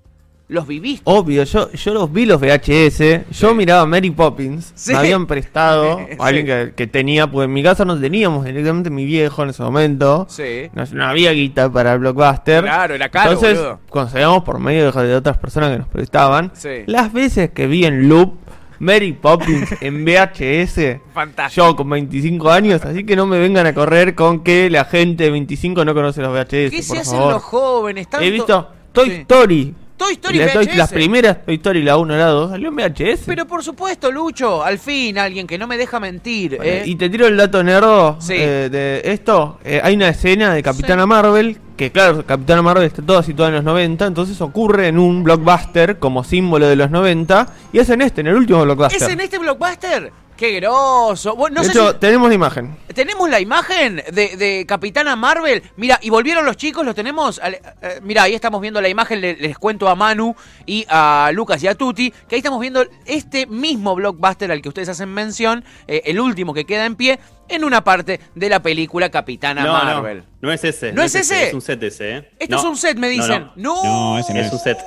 [0.50, 1.02] Los viviste.
[1.06, 4.92] Obvio, yo, yo los vi los VHS, yo miraba Mary Poppins, Sí.
[4.92, 6.18] me habían prestado, Sí.
[6.20, 9.64] alguien que, que tenía, pues en mi casa no teníamos directamente mi viejo en ese
[9.64, 10.70] momento, Sí.
[10.74, 12.64] no, no había guita para el blockbuster.
[12.66, 13.80] Claro, era caro, Entonces, boludo.
[13.90, 16.52] conseguíamos por medio de, de otras personas que nos prestaban.
[16.54, 16.84] Sí.
[16.88, 18.34] Las veces que vi en loop
[18.80, 21.68] Mary Poppins en VHS, Fantástico.
[21.70, 25.24] yo con 25 años, así que no me vengan a correr con que la gente
[25.24, 26.70] de 25 no conoce los VHS.
[26.70, 27.34] ¿Qué se por hacen favor.
[27.34, 28.10] los jóvenes?
[28.10, 29.10] Tanto- He visto Toy.
[29.22, 29.74] Story.
[29.98, 30.76] Toy Story La VHS.
[30.76, 33.22] las primeras Toy Story, la 1 y la 2, salió en VHS.
[33.26, 36.58] Pero por supuesto, Lucho, al fin alguien que no me deja mentir.
[36.58, 36.84] Bueno, ¿eh?
[36.86, 38.34] Y te tiro el dato nerdo Sí.
[38.38, 39.60] eh, de esto.
[39.64, 43.56] Eh, hay una escena de Capitana Marvel, que claro, Capitana Marvel está toda situada en
[43.56, 48.02] los 90, entonces ocurre en un blockbuster como símbolo de los 90, y es en
[48.02, 49.02] este, en el último blockbuster.
[49.02, 50.12] ¿Es en este blockbuster?
[50.44, 51.38] ¡Qué groso!
[51.38, 52.76] Bueno, no de sé hecho, si- tenemos la imagen.
[52.94, 55.64] ¿Tenemos la imagen de, de Capitana Marvel?
[55.78, 57.40] Mira, y volvieron los chicos, los tenemos.
[57.42, 57.62] Eh,
[58.02, 61.68] mira, ahí estamos viendo la imagen, le- les, cuento a Manu y a Lucas y
[61.68, 66.02] a Tuti, que ahí estamos viendo este mismo blockbuster al que ustedes hacen mención, eh,
[66.04, 70.18] el último que queda en pie, en una parte de la película Capitana No, Marvel.
[70.42, 70.92] no, no es ese.
[70.92, 71.48] ¿No es ese?
[71.48, 72.30] Es un set ese, ¿eh?
[72.38, 72.62] Esto No.
[72.64, 73.44] es un set, me No, dicen.
[73.56, 73.82] no.
[73.82, 73.84] No,
[74.16, 74.52] No, ese no Es es.
[74.54, 74.78] un set.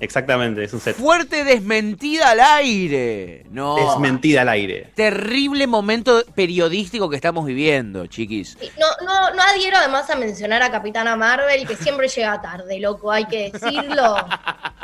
[0.00, 0.96] Exactamente, es un set.
[0.96, 3.44] Fuerte desmentida al aire.
[3.50, 3.76] No.
[3.78, 4.90] Es mentira al aire.
[4.94, 8.56] Terrible momento periodístico que estamos viviendo, chiquis.
[8.78, 13.10] No, no, no adhiero además a mencionar a Capitana Marvel, que siempre llega tarde, loco,
[13.10, 14.16] hay que decirlo.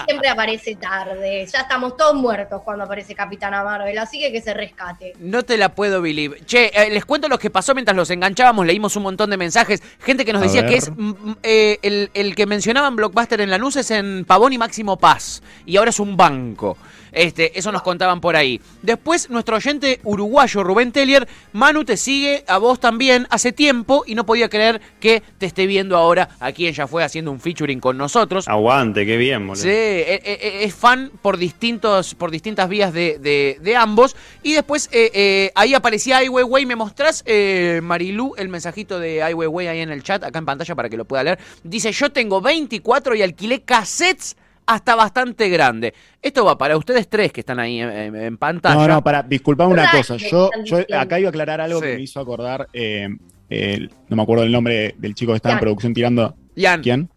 [0.06, 1.46] Siempre aparece tarde.
[1.52, 5.14] Ya estamos todos muertos cuando aparece Capitana Marvel, así que que se rescate.
[5.18, 6.40] No te la puedo believe.
[6.44, 8.66] Che, eh, les cuento lo que pasó mientras los enganchábamos.
[8.66, 9.82] Leímos un montón de mensajes.
[10.00, 10.70] Gente que nos A decía ver.
[10.70, 14.52] que es mm, mm, eh, el, el que mencionaban Blockbuster en Lanús es en Pavón
[14.52, 15.42] y Máximo Paz.
[15.64, 16.76] Y ahora es un banco.
[17.12, 18.60] Este, eso nos contaban por ahí.
[18.82, 24.14] Después, nuestro oyente uruguayo Rubén Tellier, Manu te sigue a vos también hace tiempo y
[24.14, 27.80] no podía creer que te esté viendo ahora aquí en Ya Fue haciendo un featuring
[27.80, 28.46] con nosotros.
[28.48, 29.62] Aguante, qué bien, boludo.
[29.62, 34.14] Sí, eh, eh, es fan por distintos, por distintas vías de, de- de ambos.
[34.42, 36.66] Y después eh, eh, ahí aparecía Ai Weiwei.
[36.66, 40.44] ¿Me mostrás, eh, Marilú, el mensajito de Ai Weiwei ahí en el chat, acá en
[40.44, 41.38] pantalla para que lo pueda leer?
[41.64, 44.36] Dice, yo tengo 24 y alquilé cassettes
[44.66, 45.94] hasta bastante grande.
[46.20, 48.74] Esto va para ustedes tres que están ahí en, pantalla.
[48.74, 50.16] No, no, para, disculpame una cosa.
[50.16, 51.86] Yo, yo acá iba a aclarar algo Sí.
[51.86, 52.68] que me hizo acordar.
[52.72, 53.08] eh,
[53.48, 56.34] el- no me acuerdo el nombre del chico que estaba en producción tirando.
[56.56, 56.82] Ian.
[56.82, 57.08] ¿Quién?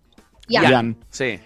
[0.48, 0.96] Ian.
[1.10, 1.40] Sí.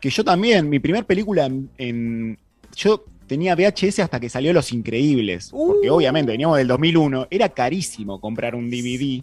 [0.00, 1.70] Que yo también, mi primer película en.
[1.78, 2.38] en-
[2.76, 5.50] yo tenía VHS hasta que salió Los Increíbles.
[5.52, 5.94] Porque Uh.
[5.94, 7.26] obviamente veníamos del 2001.
[7.30, 9.22] Era carísimo comprar un DVD.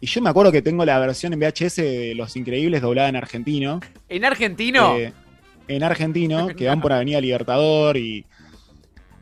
[0.00, 3.16] Y yo me acuerdo que tengo la versión en VHS de Los Increíbles doblada en
[3.16, 3.80] argentino.
[4.08, 4.96] En argentino.
[4.98, 5.12] Eh,
[5.68, 8.24] en argentino, que van por Avenida Libertador y.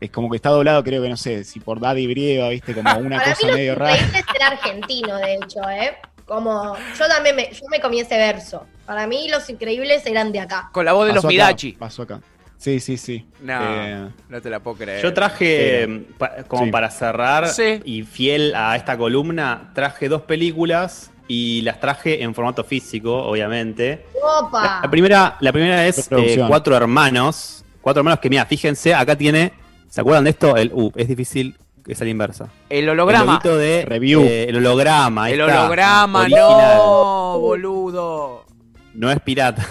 [0.01, 2.93] Es como que está doblado, creo que no sé, si por Daddy Brieva, viste, como
[2.99, 3.95] una Para cosa mí medio Los rara.
[3.95, 5.95] Increíbles era argentino, de hecho, ¿eh?
[6.25, 8.65] Como, yo también me, yo me comí ese verso.
[8.85, 10.69] Para mí Los Increíbles eran de acá.
[10.73, 11.71] Con la voz de los Pasó acá, Midachi.
[11.73, 12.19] Pasó acá.
[12.57, 13.25] Sí, sí, sí.
[13.41, 15.01] No, Eh, no te la puedo creer.
[15.01, 16.71] Yo traje, eh, pa- como Sí.
[16.71, 17.79] para cerrar Sí.
[17.85, 24.05] y fiel a esta columna, traje dos películas y las traje en formato físico, obviamente.
[24.41, 24.79] ¡Opa!
[24.83, 27.63] La primera, la primera es eh, Cuatro Hermanos.
[27.81, 29.53] Cuatro Hermanos que, mira, fíjense, acá tiene,
[29.89, 30.55] ¿se acuerdan de esto?
[30.57, 31.55] El, uh, es difícil,
[31.87, 32.49] es a la inversa.
[32.69, 33.25] El El holograma.
[33.25, 34.21] loguito de Review.
[34.21, 35.29] eh, el holograma.
[35.29, 36.77] El está, holograma, original.
[36.77, 38.45] no, boludo.
[38.93, 39.67] No es pirata.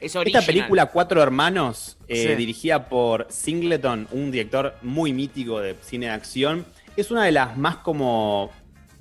[0.00, 0.40] Es original.
[0.42, 2.34] Esta película, Cuatro Hermanos, eh, Sí.
[2.34, 6.64] dirigida por Singleton, un director muy mítico de cine de acción,
[6.96, 8.50] es una de las más como.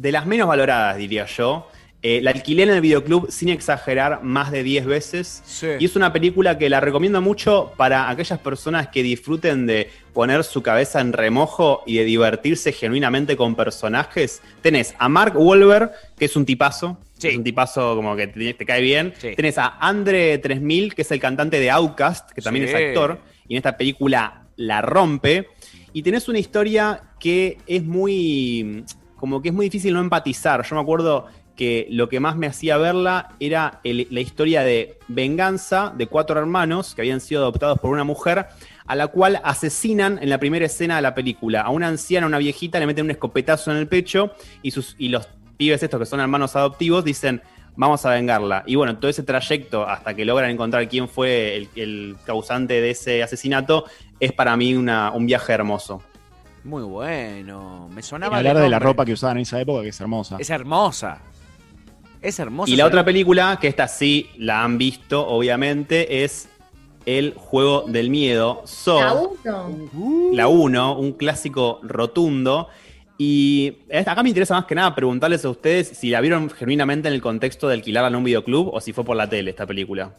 [0.01, 1.69] De las menos valoradas, diría yo.
[2.03, 5.43] Eh, la alquilé en el videoclub sin exagerar más de 10 veces.
[5.45, 5.67] Sí.
[5.79, 10.43] Y es una película que la recomiendo mucho para aquellas personas que disfruten de poner
[10.43, 14.41] su cabeza en remojo y de divertirse genuinamente con personajes.
[14.63, 16.97] Tenés a Mark Wahlberg, que es un tipazo.
[17.19, 17.27] Sí.
[17.27, 19.13] Es un tipazo como que te, te cae bien.
[19.19, 19.35] Sí.
[19.35, 23.19] Tenés a Andre 3000, que es el cantante de Outcast, que también es actor.
[23.47, 25.49] Y en esta película la rompe.
[25.93, 28.83] Y tenés una historia que es muy.
[29.21, 30.65] Como que es muy difícil no empatizar.
[30.65, 35.93] Yo me acuerdo que lo que más me hacía verla era la historia de venganza
[35.95, 38.47] de cuatro hermanos que habían sido adoptados por una mujer,
[38.87, 41.61] a la cual asesinan en la primera escena de la película.
[41.61, 44.31] A una anciana, a una viejita, le meten un escopetazo en el pecho
[44.63, 47.43] y, sus, y los pibes estos que son hermanos adoptivos dicen,
[47.75, 48.63] vamos a vengarla.
[48.65, 53.21] Y bueno, todo ese trayecto hasta que logran encontrar quién fue el, causante de ese
[53.21, 53.85] asesinato
[54.19, 56.01] es para mí un viaje hermoso.
[56.63, 57.89] Muy bueno.
[57.91, 58.37] Me sonaba.
[58.37, 60.37] hablar el de la ropa que usaban en esa época, que es hermosa.
[60.39, 61.19] Es hermosa.
[62.21, 62.71] Es hermosa.
[62.71, 66.49] Y la otra película, que esta sí la han visto, obviamente, es
[67.07, 68.99] El Juego del Miedo, So.
[69.01, 70.29] La uno.
[70.33, 72.67] la 1, un clásico rotundo.
[73.17, 77.07] Y esta- acá me interesa más que nada preguntarles a ustedes si la vieron genuinamente
[77.07, 79.65] en el contexto de alquilarla en un videoclub o si fue por la tele esta
[79.65, 80.11] película.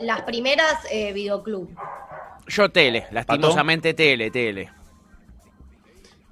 [0.00, 1.70] Las primeras eh, videoclub.
[2.48, 4.70] Yo tele, lastimosamente tele, tele.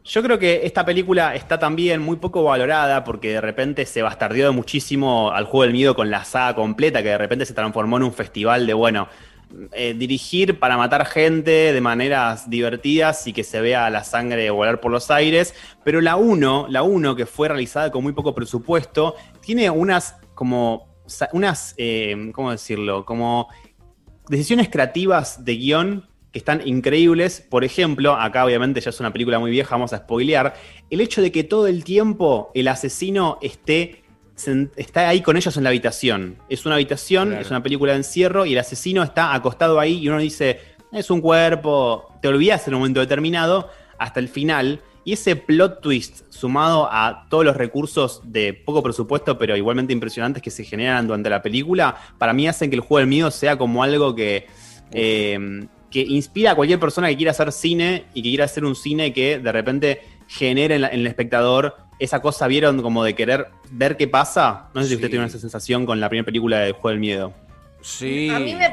[0.07, 4.53] Yo creo que esta película está también muy poco valorada porque de repente se bastardeó
[4.53, 8.03] muchísimo al juego del miedo con la saga completa, que de repente se transformó en
[8.03, 9.09] un festival de, bueno,
[9.73, 14.79] eh, dirigir para matar gente de maneras divertidas y que se vea la sangre volar
[14.79, 15.55] por los aires.
[15.85, 20.87] Pero la 1, la 1 que fue realizada con muy poco presupuesto, tiene unas como,
[21.33, 23.07] unas, eh, ¿cómo decirlo?
[23.07, 23.49] Como
[24.29, 27.47] decisiones creativas de guion que están increíbles.
[27.49, 30.53] Por ejemplo, acá obviamente ya es una película muy vieja, vamos a spoilear.
[30.91, 34.03] El hecho de que todo el tiempo el asesino esté
[34.75, 36.39] está ahí con ellos en la habitación.
[36.49, 37.43] Es una habitación, Claro.
[37.43, 40.59] es una película de encierro y el asesino está acostado ahí y uno dice,
[40.91, 44.81] es un cuerpo, te olvidas en un momento determinado hasta el final.
[45.05, 50.43] Y ese plot twist sumado a todos los recursos de poco presupuesto, pero igualmente impresionantes
[50.43, 53.57] que se generan durante la película, para mí hacen que el juego del miedo sea
[53.57, 54.49] como algo que,
[54.91, 58.75] eh, que inspira a cualquier persona que quiera hacer cine y que quiera hacer un
[58.75, 62.83] cine que de repente genere en, la- en el espectador esa cosa, ¿vieron?
[62.83, 64.71] Como de querer ver qué pasa.
[64.75, 64.95] No sé si Sí.
[64.97, 67.33] usted tiene esa sensación con la primera película de Juego del Miedo.
[67.81, 68.29] Sí.
[68.29, 68.67] A mí, me,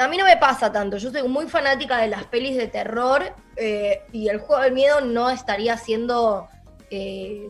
[0.00, 0.96] a mí no me pasa tanto.
[0.96, 3.22] Yo soy muy fanática de las pelis de terror
[3.56, 6.46] eh, y el juego del miedo no estaría siendo
[6.90, 7.48] eh,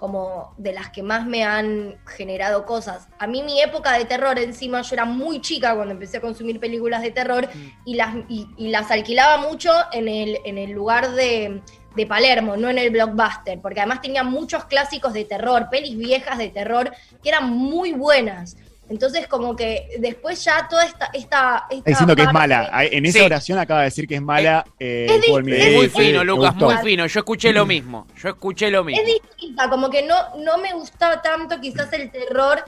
[0.00, 3.08] como de las que más me han generado cosas.
[3.18, 6.58] A mí mi época de terror encima, yo era muy chica cuando empecé a consumir
[6.58, 7.46] películas de terror
[7.84, 11.60] y las, y, y las alquilaba mucho en el, en el lugar de,
[11.94, 16.38] de Palermo, no en el blockbuster, porque además tenía muchos clásicos de terror, pelis viejas
[16.38, 16.92] de terror
[17.22, 18.56] que eran muy buenas.
[18.90, 21.06] Entonces, como que después ya toda esta.
[21.14, 22.68] esta, esta Está diciendo que es mala.
[22.90, 23.24] En esa Sí.
[23.24, 24.66] oración acaba de decir que es mala.
[24.80, 27.06] eh, es muy fino, Lucas, muy fino.
[27.06, 28.06] Yo escuché lo mismo.
[28.16, 29.00] Yo escuché lo mismo.
[29.00, 32.64] Es distinta, como que no, no me gustaba tanto quizás el terror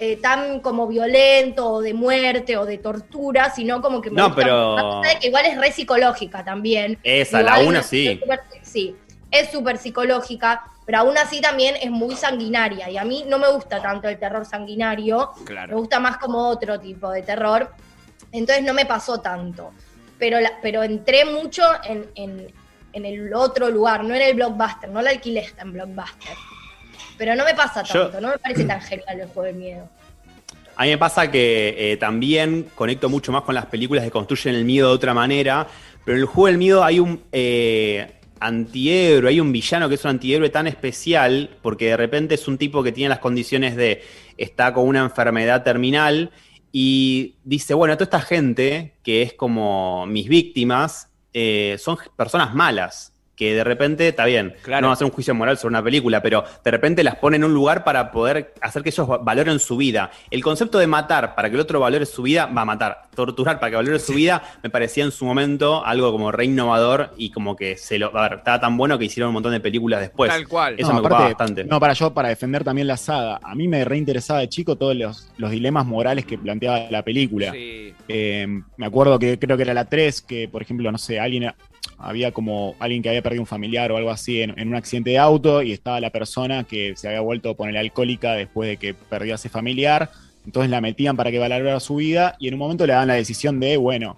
[0.00, 4.26] eh, tan como violento o de muerte o de tortura, sino como que me No,
[4.28, 6.98] gusta pero- más que igual es re psicológica también.
[7.02, 8.20] Esa, Digo, la una sí.
[8.62, 8.94] sí,
[9.30, 12.88] es súper psicológica, pero aún así también es muy sanguinaria.
[12.88, 15.76] Y a mí no me gusta tanto el terror sanguinario, me Claro.
[15.78, 17.70] gusta más como otro tipo de terror.
[18.32, 19.72] Entonces no me pasó tanto.
[20.18, 22.52] Pero, la- pero entré mucho en, en-
[22.92, 26.34] en el otro lugar, no en el blockbuster, no la alquilé en blockbuster.
[27.18, 29.88] Pero no me pasa Yo- tanto, no me parece tan genial el juego del miedo.
[30.76, 34.54] A mí me pasa que eh, también conecto mucho más con las películas que construyen
[34.56, 35.66] el miedo de otra manera,
[36.04, 40.04] pero en el juego del miedo hay un eh, antihéroe, hay un villano que es
[40.04, 44.02] un antihéroe tan especial, porque de repente es un tipo que tiene las condiciones de,
[44.36, 46.30] está con una enfermedad terminal
[46.72, 53.12] y dice, bueno, toda esta gente que es como mis víctimas, eh, son personas malas.
[53.36, 54.80] Que de repente, está bien, Claro.
[54.80, 57.36] no va a hacer un juicio moral sobre una película, pero de repente las pone
[57.36, 60.10] en un lugar para poder hacer que ellos va- valoren su vida.
[60.30, 63.02] El concepto de matar para que el otro valore su vida, va a matar.
[63.14, 67.12] Torturar para que valore su vida, me parecía en su momento algo como re innovador
[67.18, 68.16] y como que se lo.
[68.16, 70.30] A ver, estaba tan bueno que hicieron un montón de películas después.
[70.30, 70.74] Tal cual.
[70.78, 71.64] Eso No, me aparte, bastante.
[71.64, 73.38] No, para yo, para defender también la saga.
[73.42, 77.52] A mí me reinteresaba de chico todos los, los dilemas morales que planteaba la película.
[77.52, 77.92] Sí.
[78.08, 78.46] Eh,
[78.78, 81.52] me acuerdo que creo que era la 3, que por ejemplo, no sé, alguien
[81.98, 85.10] había como alguien que había perdido un familiar o algo así en, en un accidente
[85.10, 88.76] de auto y estaba la persona que se había vuelto a poner alcohólica después de
[88.76, 90.10] que perdió a ese familiar.
[90.44, 93.14] Entonces la metían para que valorara su vida y en un momento le dan la
[93.14, 94.16] decisión de, bueno,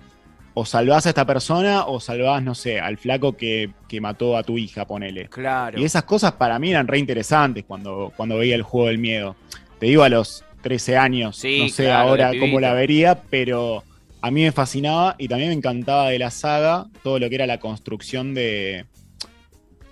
[0.55, 4.43] o salvás a esta persona o salvás, no sé, al flaco que, que mató a
[4.43, 5.29] tu hija, ponele.
[5.29, 5.81] Claro.
[5.81, 9.37] Y esas cosas para mí eran re interesantes cuando, cuando veía el juego del miedo.
[9.79, 13.85] Te digo a los 13 años, Sí, no sé claro, ahora cómo la vería, pero
[14.21, 17.47] a mí me fascinaba y también me encantaba de la saga todo lo que era
[17.47, 18.87] la construcción de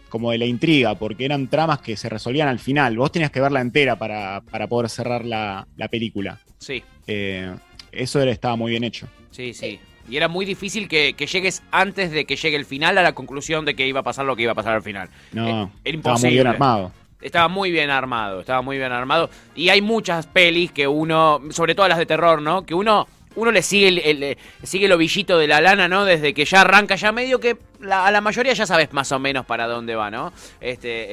[0.08, 2.96] como de la intriga, porque eran tramas que se resolvían al final.
[2.96, 6.38] Vos tenías que verla entera para, para poder cerrar la, la película.
[6.58, 7.54] Sí, Eh,
[7.92, 9.08] eso era, estaba muy bien hecho.
[9.30, 9.78] sí, sí.
[10.08, 13.12] Y era muy difícil que, que llegues antes de que llegue el final a la
[13.12, 15.08] conclusión de que iba a pasar lo que iba a pasar al final.
[15.32, 16.48] No, Eh, era estaba muy bien imposible.
[16.48, 16.92] armado.
[17.20, 19.28] Estaba muy bien armado, estaba muy bien armado.
[19.56, 22.64] Y hay muchas pelis que uno, sobre todo las de terror, ¿no?
[22.64, 26.04] Que uno, uno le sigue el, el- eh, sigue el ovillito de la lana, ¿no?
[26.04, 29.18] Desde que ya arranca, ya medio que la- a la mayoría ya sabes más o
[29.18, 30.32] menos para dónde va, ¿no?
[30.60, 31.06] Este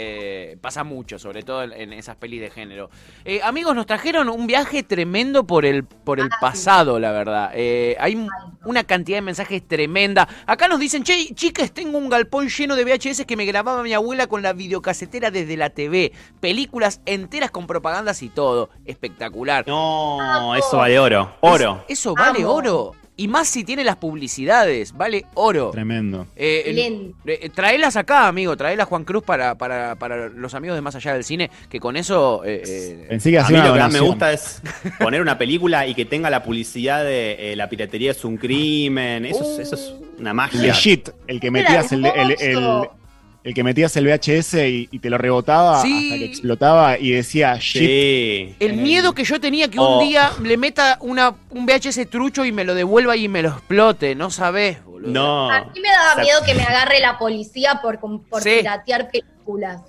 [0.51, 2.89] eh, pasa mucho, sobre todo en, en esas pelis de género.
[3.25, 7.51] Eh, amigos, nos trajeron un viaje tremendo por el, por el pasado, la verdad.
[7.53, 8.29] Eh, hay un-
[8.65, 10.27] una cantidad de mensajes tremenda.
[10.45, 13.93] Acá nos dicen, che, chicas, tengo un galpón lleno de VHS que me grababa mi
[13.93, 16.11] abuela con la videocasetera desde la TV.
[16.39, 18.69] Películas enteras con propagandas y todo.
[18.85, 19.65] Espectacular.
[19.67, 21.35] No, eso vale oro.
[21.41, 21.83] Oro.
[21.87, 22.53] Es- eso vale Amo.
[22.53, 22.91] oro.
[23.15, 25.69] Y más si tiene las publicidades, vale oro.
[25.71, 26.25] Tremendo.
[26.35, 27.45] Eh, Excelente.
[27.45, 31.13] eh, traelas acá, amigo, traelas Juan Cruz para, para, para los amigos de Más Allá
[31.13, 32.41] del Cine, que con eso...
[32.43, 34.61] eh, eh, Pensé que A mí lo que más me gusta es
[34.99, 39.25] poner una película y que tenga la publicidad de eh, la piratería es un crimen.
[39.25, 40.59] Eso, es, eso es una magia.
[40.61, 42.93] Legit, el que metías el, el, el- hermoso.
[43.43, 46.05] El que metías el VHS y, y te lo rebotaba Sí.
[46.05, 47.81] hasta que explotaba y decía shit.
[47.81, 48.55] Sí.
[48.59, 49.99] el miedo que yo tenía que Oh.
[49.99, 53.49] un día le meta una, un VHS trucho y me lo devuelva y me lo
[53.49, 55.11] explote, no sabés, boludo.
[55.11, 55.51] No.
[55.51, 58.51] A mí me daba miedo que me agarre la policía por, por Sí.
[58.59, 59.29] piratear películas.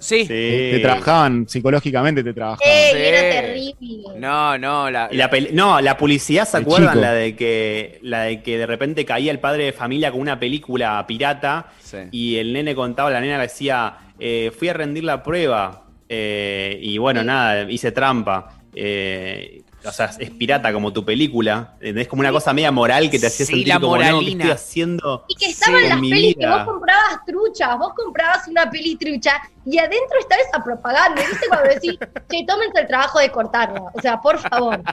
[0.01, 0.21] Sí.
[0.21, 0.27] Sí.
[0.29, 2.69] Te trabajaban psicológicamente, te trabajaban.
[2.73, 2.91] ¡Ey!
[2.93, 2.99] Sí.
[2.99, 4.19] Era terrible.
[4.19, 5.09] No, no, la...
[5.13, 7.01] La peli- no, la publicidad, ¿se acuerdan?
[7.01, 10.39] La de que la de que de repente caía el padre de familia con una
[10.39, 11.99] película pirata Sí.
[12.11, 16.99] y el nene contaba, la nena decía, eh, fui a rendir la prueba eh, y
[16.99, 18.59] bueno, nada, hice trampa.
[18.75, 21.75] Eh, o sea, es pirata como tu película.
[21.81, 24.11] Es como una cosa media moral que te hacía Sí, sentir la como, no, ¿qué
[24.13, 24.45] moralina.
[24.45, 25.25] estoy haciendo?
[25.29, 29.79] Y que estaban las pelis que vos comprabas truchas, vos comprabas una peli trucha y
[29.79, 31.23] adentro estaba esa propaganda.
[31.29, 31.99] ¿Viste cuando decís,
[32.31, 33.83] che, tómense el trabajo de cortarla?
[33.93, 34.81] O sea, por favor.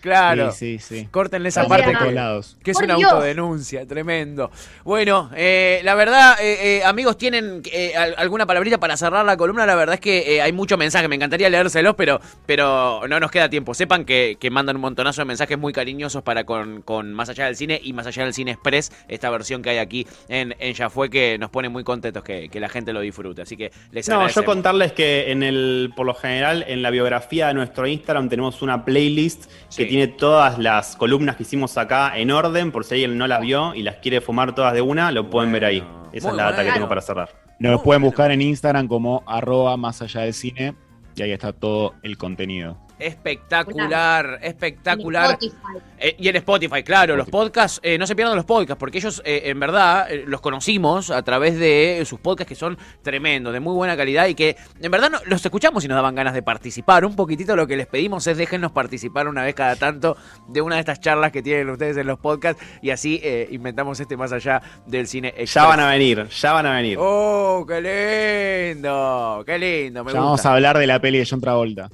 [0.00, 0.52] Claro.
[0.52, 1.08] Sí, sí, sí.
[1.10, 2.56] Córtenle esa O parte sea, lados.
[2.62, 3.10] que es una Dios.
[3.10, 4.50] autodenuncia, tremendo.
[4.84, 9.36] Bueno, eh, la verdad, eh, eh, amigos, tienen eh, al- alguna palabrita para cerrar la
[9.36, 9.66] columna.
[9.66, 13.30] La verdad es que eh, hay mucho mensaje, me encantaría leérselos, pero, pero no nos
[13.30, 13.74] queda tiempo.
[13.74, 17.46] Sepan que, que mandan un montonazo de mensajes muy cariñosos para con, con Más Allá
[17.46, 20.72] del Cine y Más Allá del Cine Express, esta versión que hay aquí en, en
[20.74, 23.42] Ya Fue, que nos pone muy contentos que, que la gente lo disfrute.
[23.42, 27.48] Así que les No, yo contarles que en el, por lo general, en la biografía
[27.48, 29.82] de nuestro Instagram tenemos una playlist Sí.
[29.82, 33.40] que tiene todas las columnas que hicimos acá en orden, por si alguien no las
[33.40, 35.84] vio y las quiere fumar todas de una, lo pueden ver ahí.
[36.12, 36.68] Esa muy es la data bueno.
[36.70, 37.28] que tengo para cerrar.
[37.58, 38.12] Nos Muy pueden bueno.
[38.12, 40.74] buscar en Instagram como arroba más allá del cine
[41.16, 42.78] y ahí está todo el contenido.
[42.98, 45.24] Espectacular, espectacular.
[45.40, 45.84] En Spotify.
[45.98, 49.22] Eh, y en Spotify, claro, los podcasts, eh, no se pierdan los podcasts, porque ellos
[49.24, 53.60] eh, en verdad eh, los conocimos a través de sus podcasts que son tremendos, de
[53.60, 56.42] muy buena calidad y que en verdad no- los escuchamos y nos daban ganas de
[56.42, 57.04] participar.
[57.04, 60.16] Un poquitito lo que les pedimos es déjennos participar una vez cada tanto
[60.48, 63.98] de una de estas charlas que tienen ustedes en los podcasts y así eh, inventamos
[64.00, 65.34] este más allá del cine.
[65.46, 66.98] Ya van a venir, ya van a venir.
[67.00, 69.42] ¡Oh, qué lindo!
[69.46, 70.04] ¡Qué lindo!
[70.04, 71.88] Me Ya vamos a hablar de la peli de John Travolta.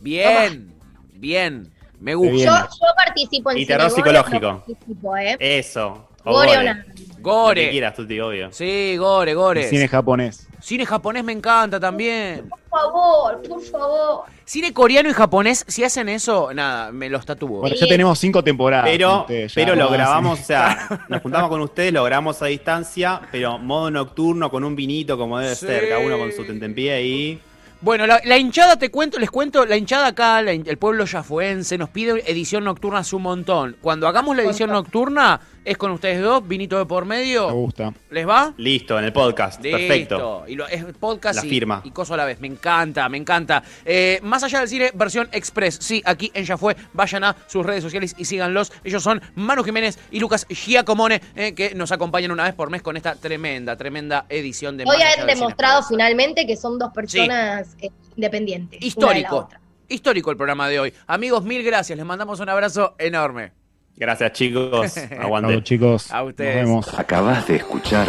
[0.00, 0.72] Bien,
[1.14, 1.70] bien,
[2.00, 2.36] me gusta.
[2.36, 4.64] Yo, yo participo en Y terror Cine Gore, psicológico.
[4.66, 5.36] participo, ¿eh?
[5.40, 6.04] Eso.
[6.24, 6.64] O Gore o gore.
[6.64, 6.84] nada.
[6.88, 7.70] Lo que Gore.
[7.70, 8.52] quieras, Tuti, obvio.
[8.52, 9.64] Sí, Gore, Gore.
[9.64, 10.46] El cine japonés.
[10.60, 12.48] Cine japonés me encanta también.
[12.48, 14.24] Por favor, por favor.
[14.44, 17.60] Cine coreano y japonés, si hacen eso, nada, me los tatúo.
[17.60, 17.82] Bueno, Sí.
[17.82, 18.86] ya tenemos cinco temporadas.
[18.90, 22.46] Pero, ustedes, ya pero lo grabamos, o sea, nos juntamos con ustedes, lo grabamos a
[22.46, 25.66] distancia, pero modo nocturno con un vinito como debe Sí.
[25.66, 27.40] ser, cada uno con su tentempié ahí.
[27.80, 31.78] Bueno, la, la hinchada, te cuento, les cuento, la hinchada acá, la el pueblo yafuense,
[31.78, 33.76] nos pide edición nocturna hace un montón.
[33.80, 35.40] Cuando hagamos la edición nocturna,
[35.70, 37.50] es con ustedes dos, vinito de por Me medio.
[37.52, 37.92] gusta.
[38.10, 38.54] ¿Les va?
[38.56, 39.62] Listo, en el podcast.
[39.62, 39.78] Listo.
[39.78, 40.44] Perfecto.
[40.48, 41.82] Y lo, es podcast La y, firma.
[41.84, 42.40] y coso a la vez.
[42.40, 43.62] Me encanta, me encanta.
[43.84, 45.78] Eh, más allá del cine, versión express.
[45.80, 46.76] Sí, aquí en Ya Fue.
[46.92, 48.72] Vayan a sus redes sociales y síganlos.
[48.84, 52.82] Ellos son Manu Jiménez y Lucas Giacomone, eh, que nos acompañan una vez por mes
[52.82, 57.90] con esta tremenda, tremenda edición de Hoy han demostrado finalmente que son dos personas eh,
[58.16, 58.80] independientes.
[58.82, 59.48] Histórico.
[59.88, 60.94] Histórico el programa de hoy.
[61.06, 61.96] Amigos, mil gracias.
[61.96, 63.52] Les mandamos un abrazo enorme.
[63.98, 64.96] Gracias, chicos.
[65.20, 65.62] Aguante.
[65.62, 66.10] chicos.
[66.10, 66.56] A ustedes.
[66.56, 66.98] Nos vemos.
[66.98, 68.06] Acabas de escuchar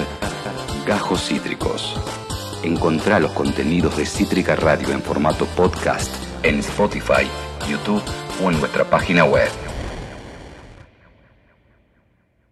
[0.85, 1.99] Gajos Cítricos.
[2.63, 6.13] Encontrá los contenidos de Cítrica Radio en formato podcast
[6.43, 7.27] en Spotify,
[7.69, 8.03] YouTube
[8.43, 9.68] o en nuestra página web.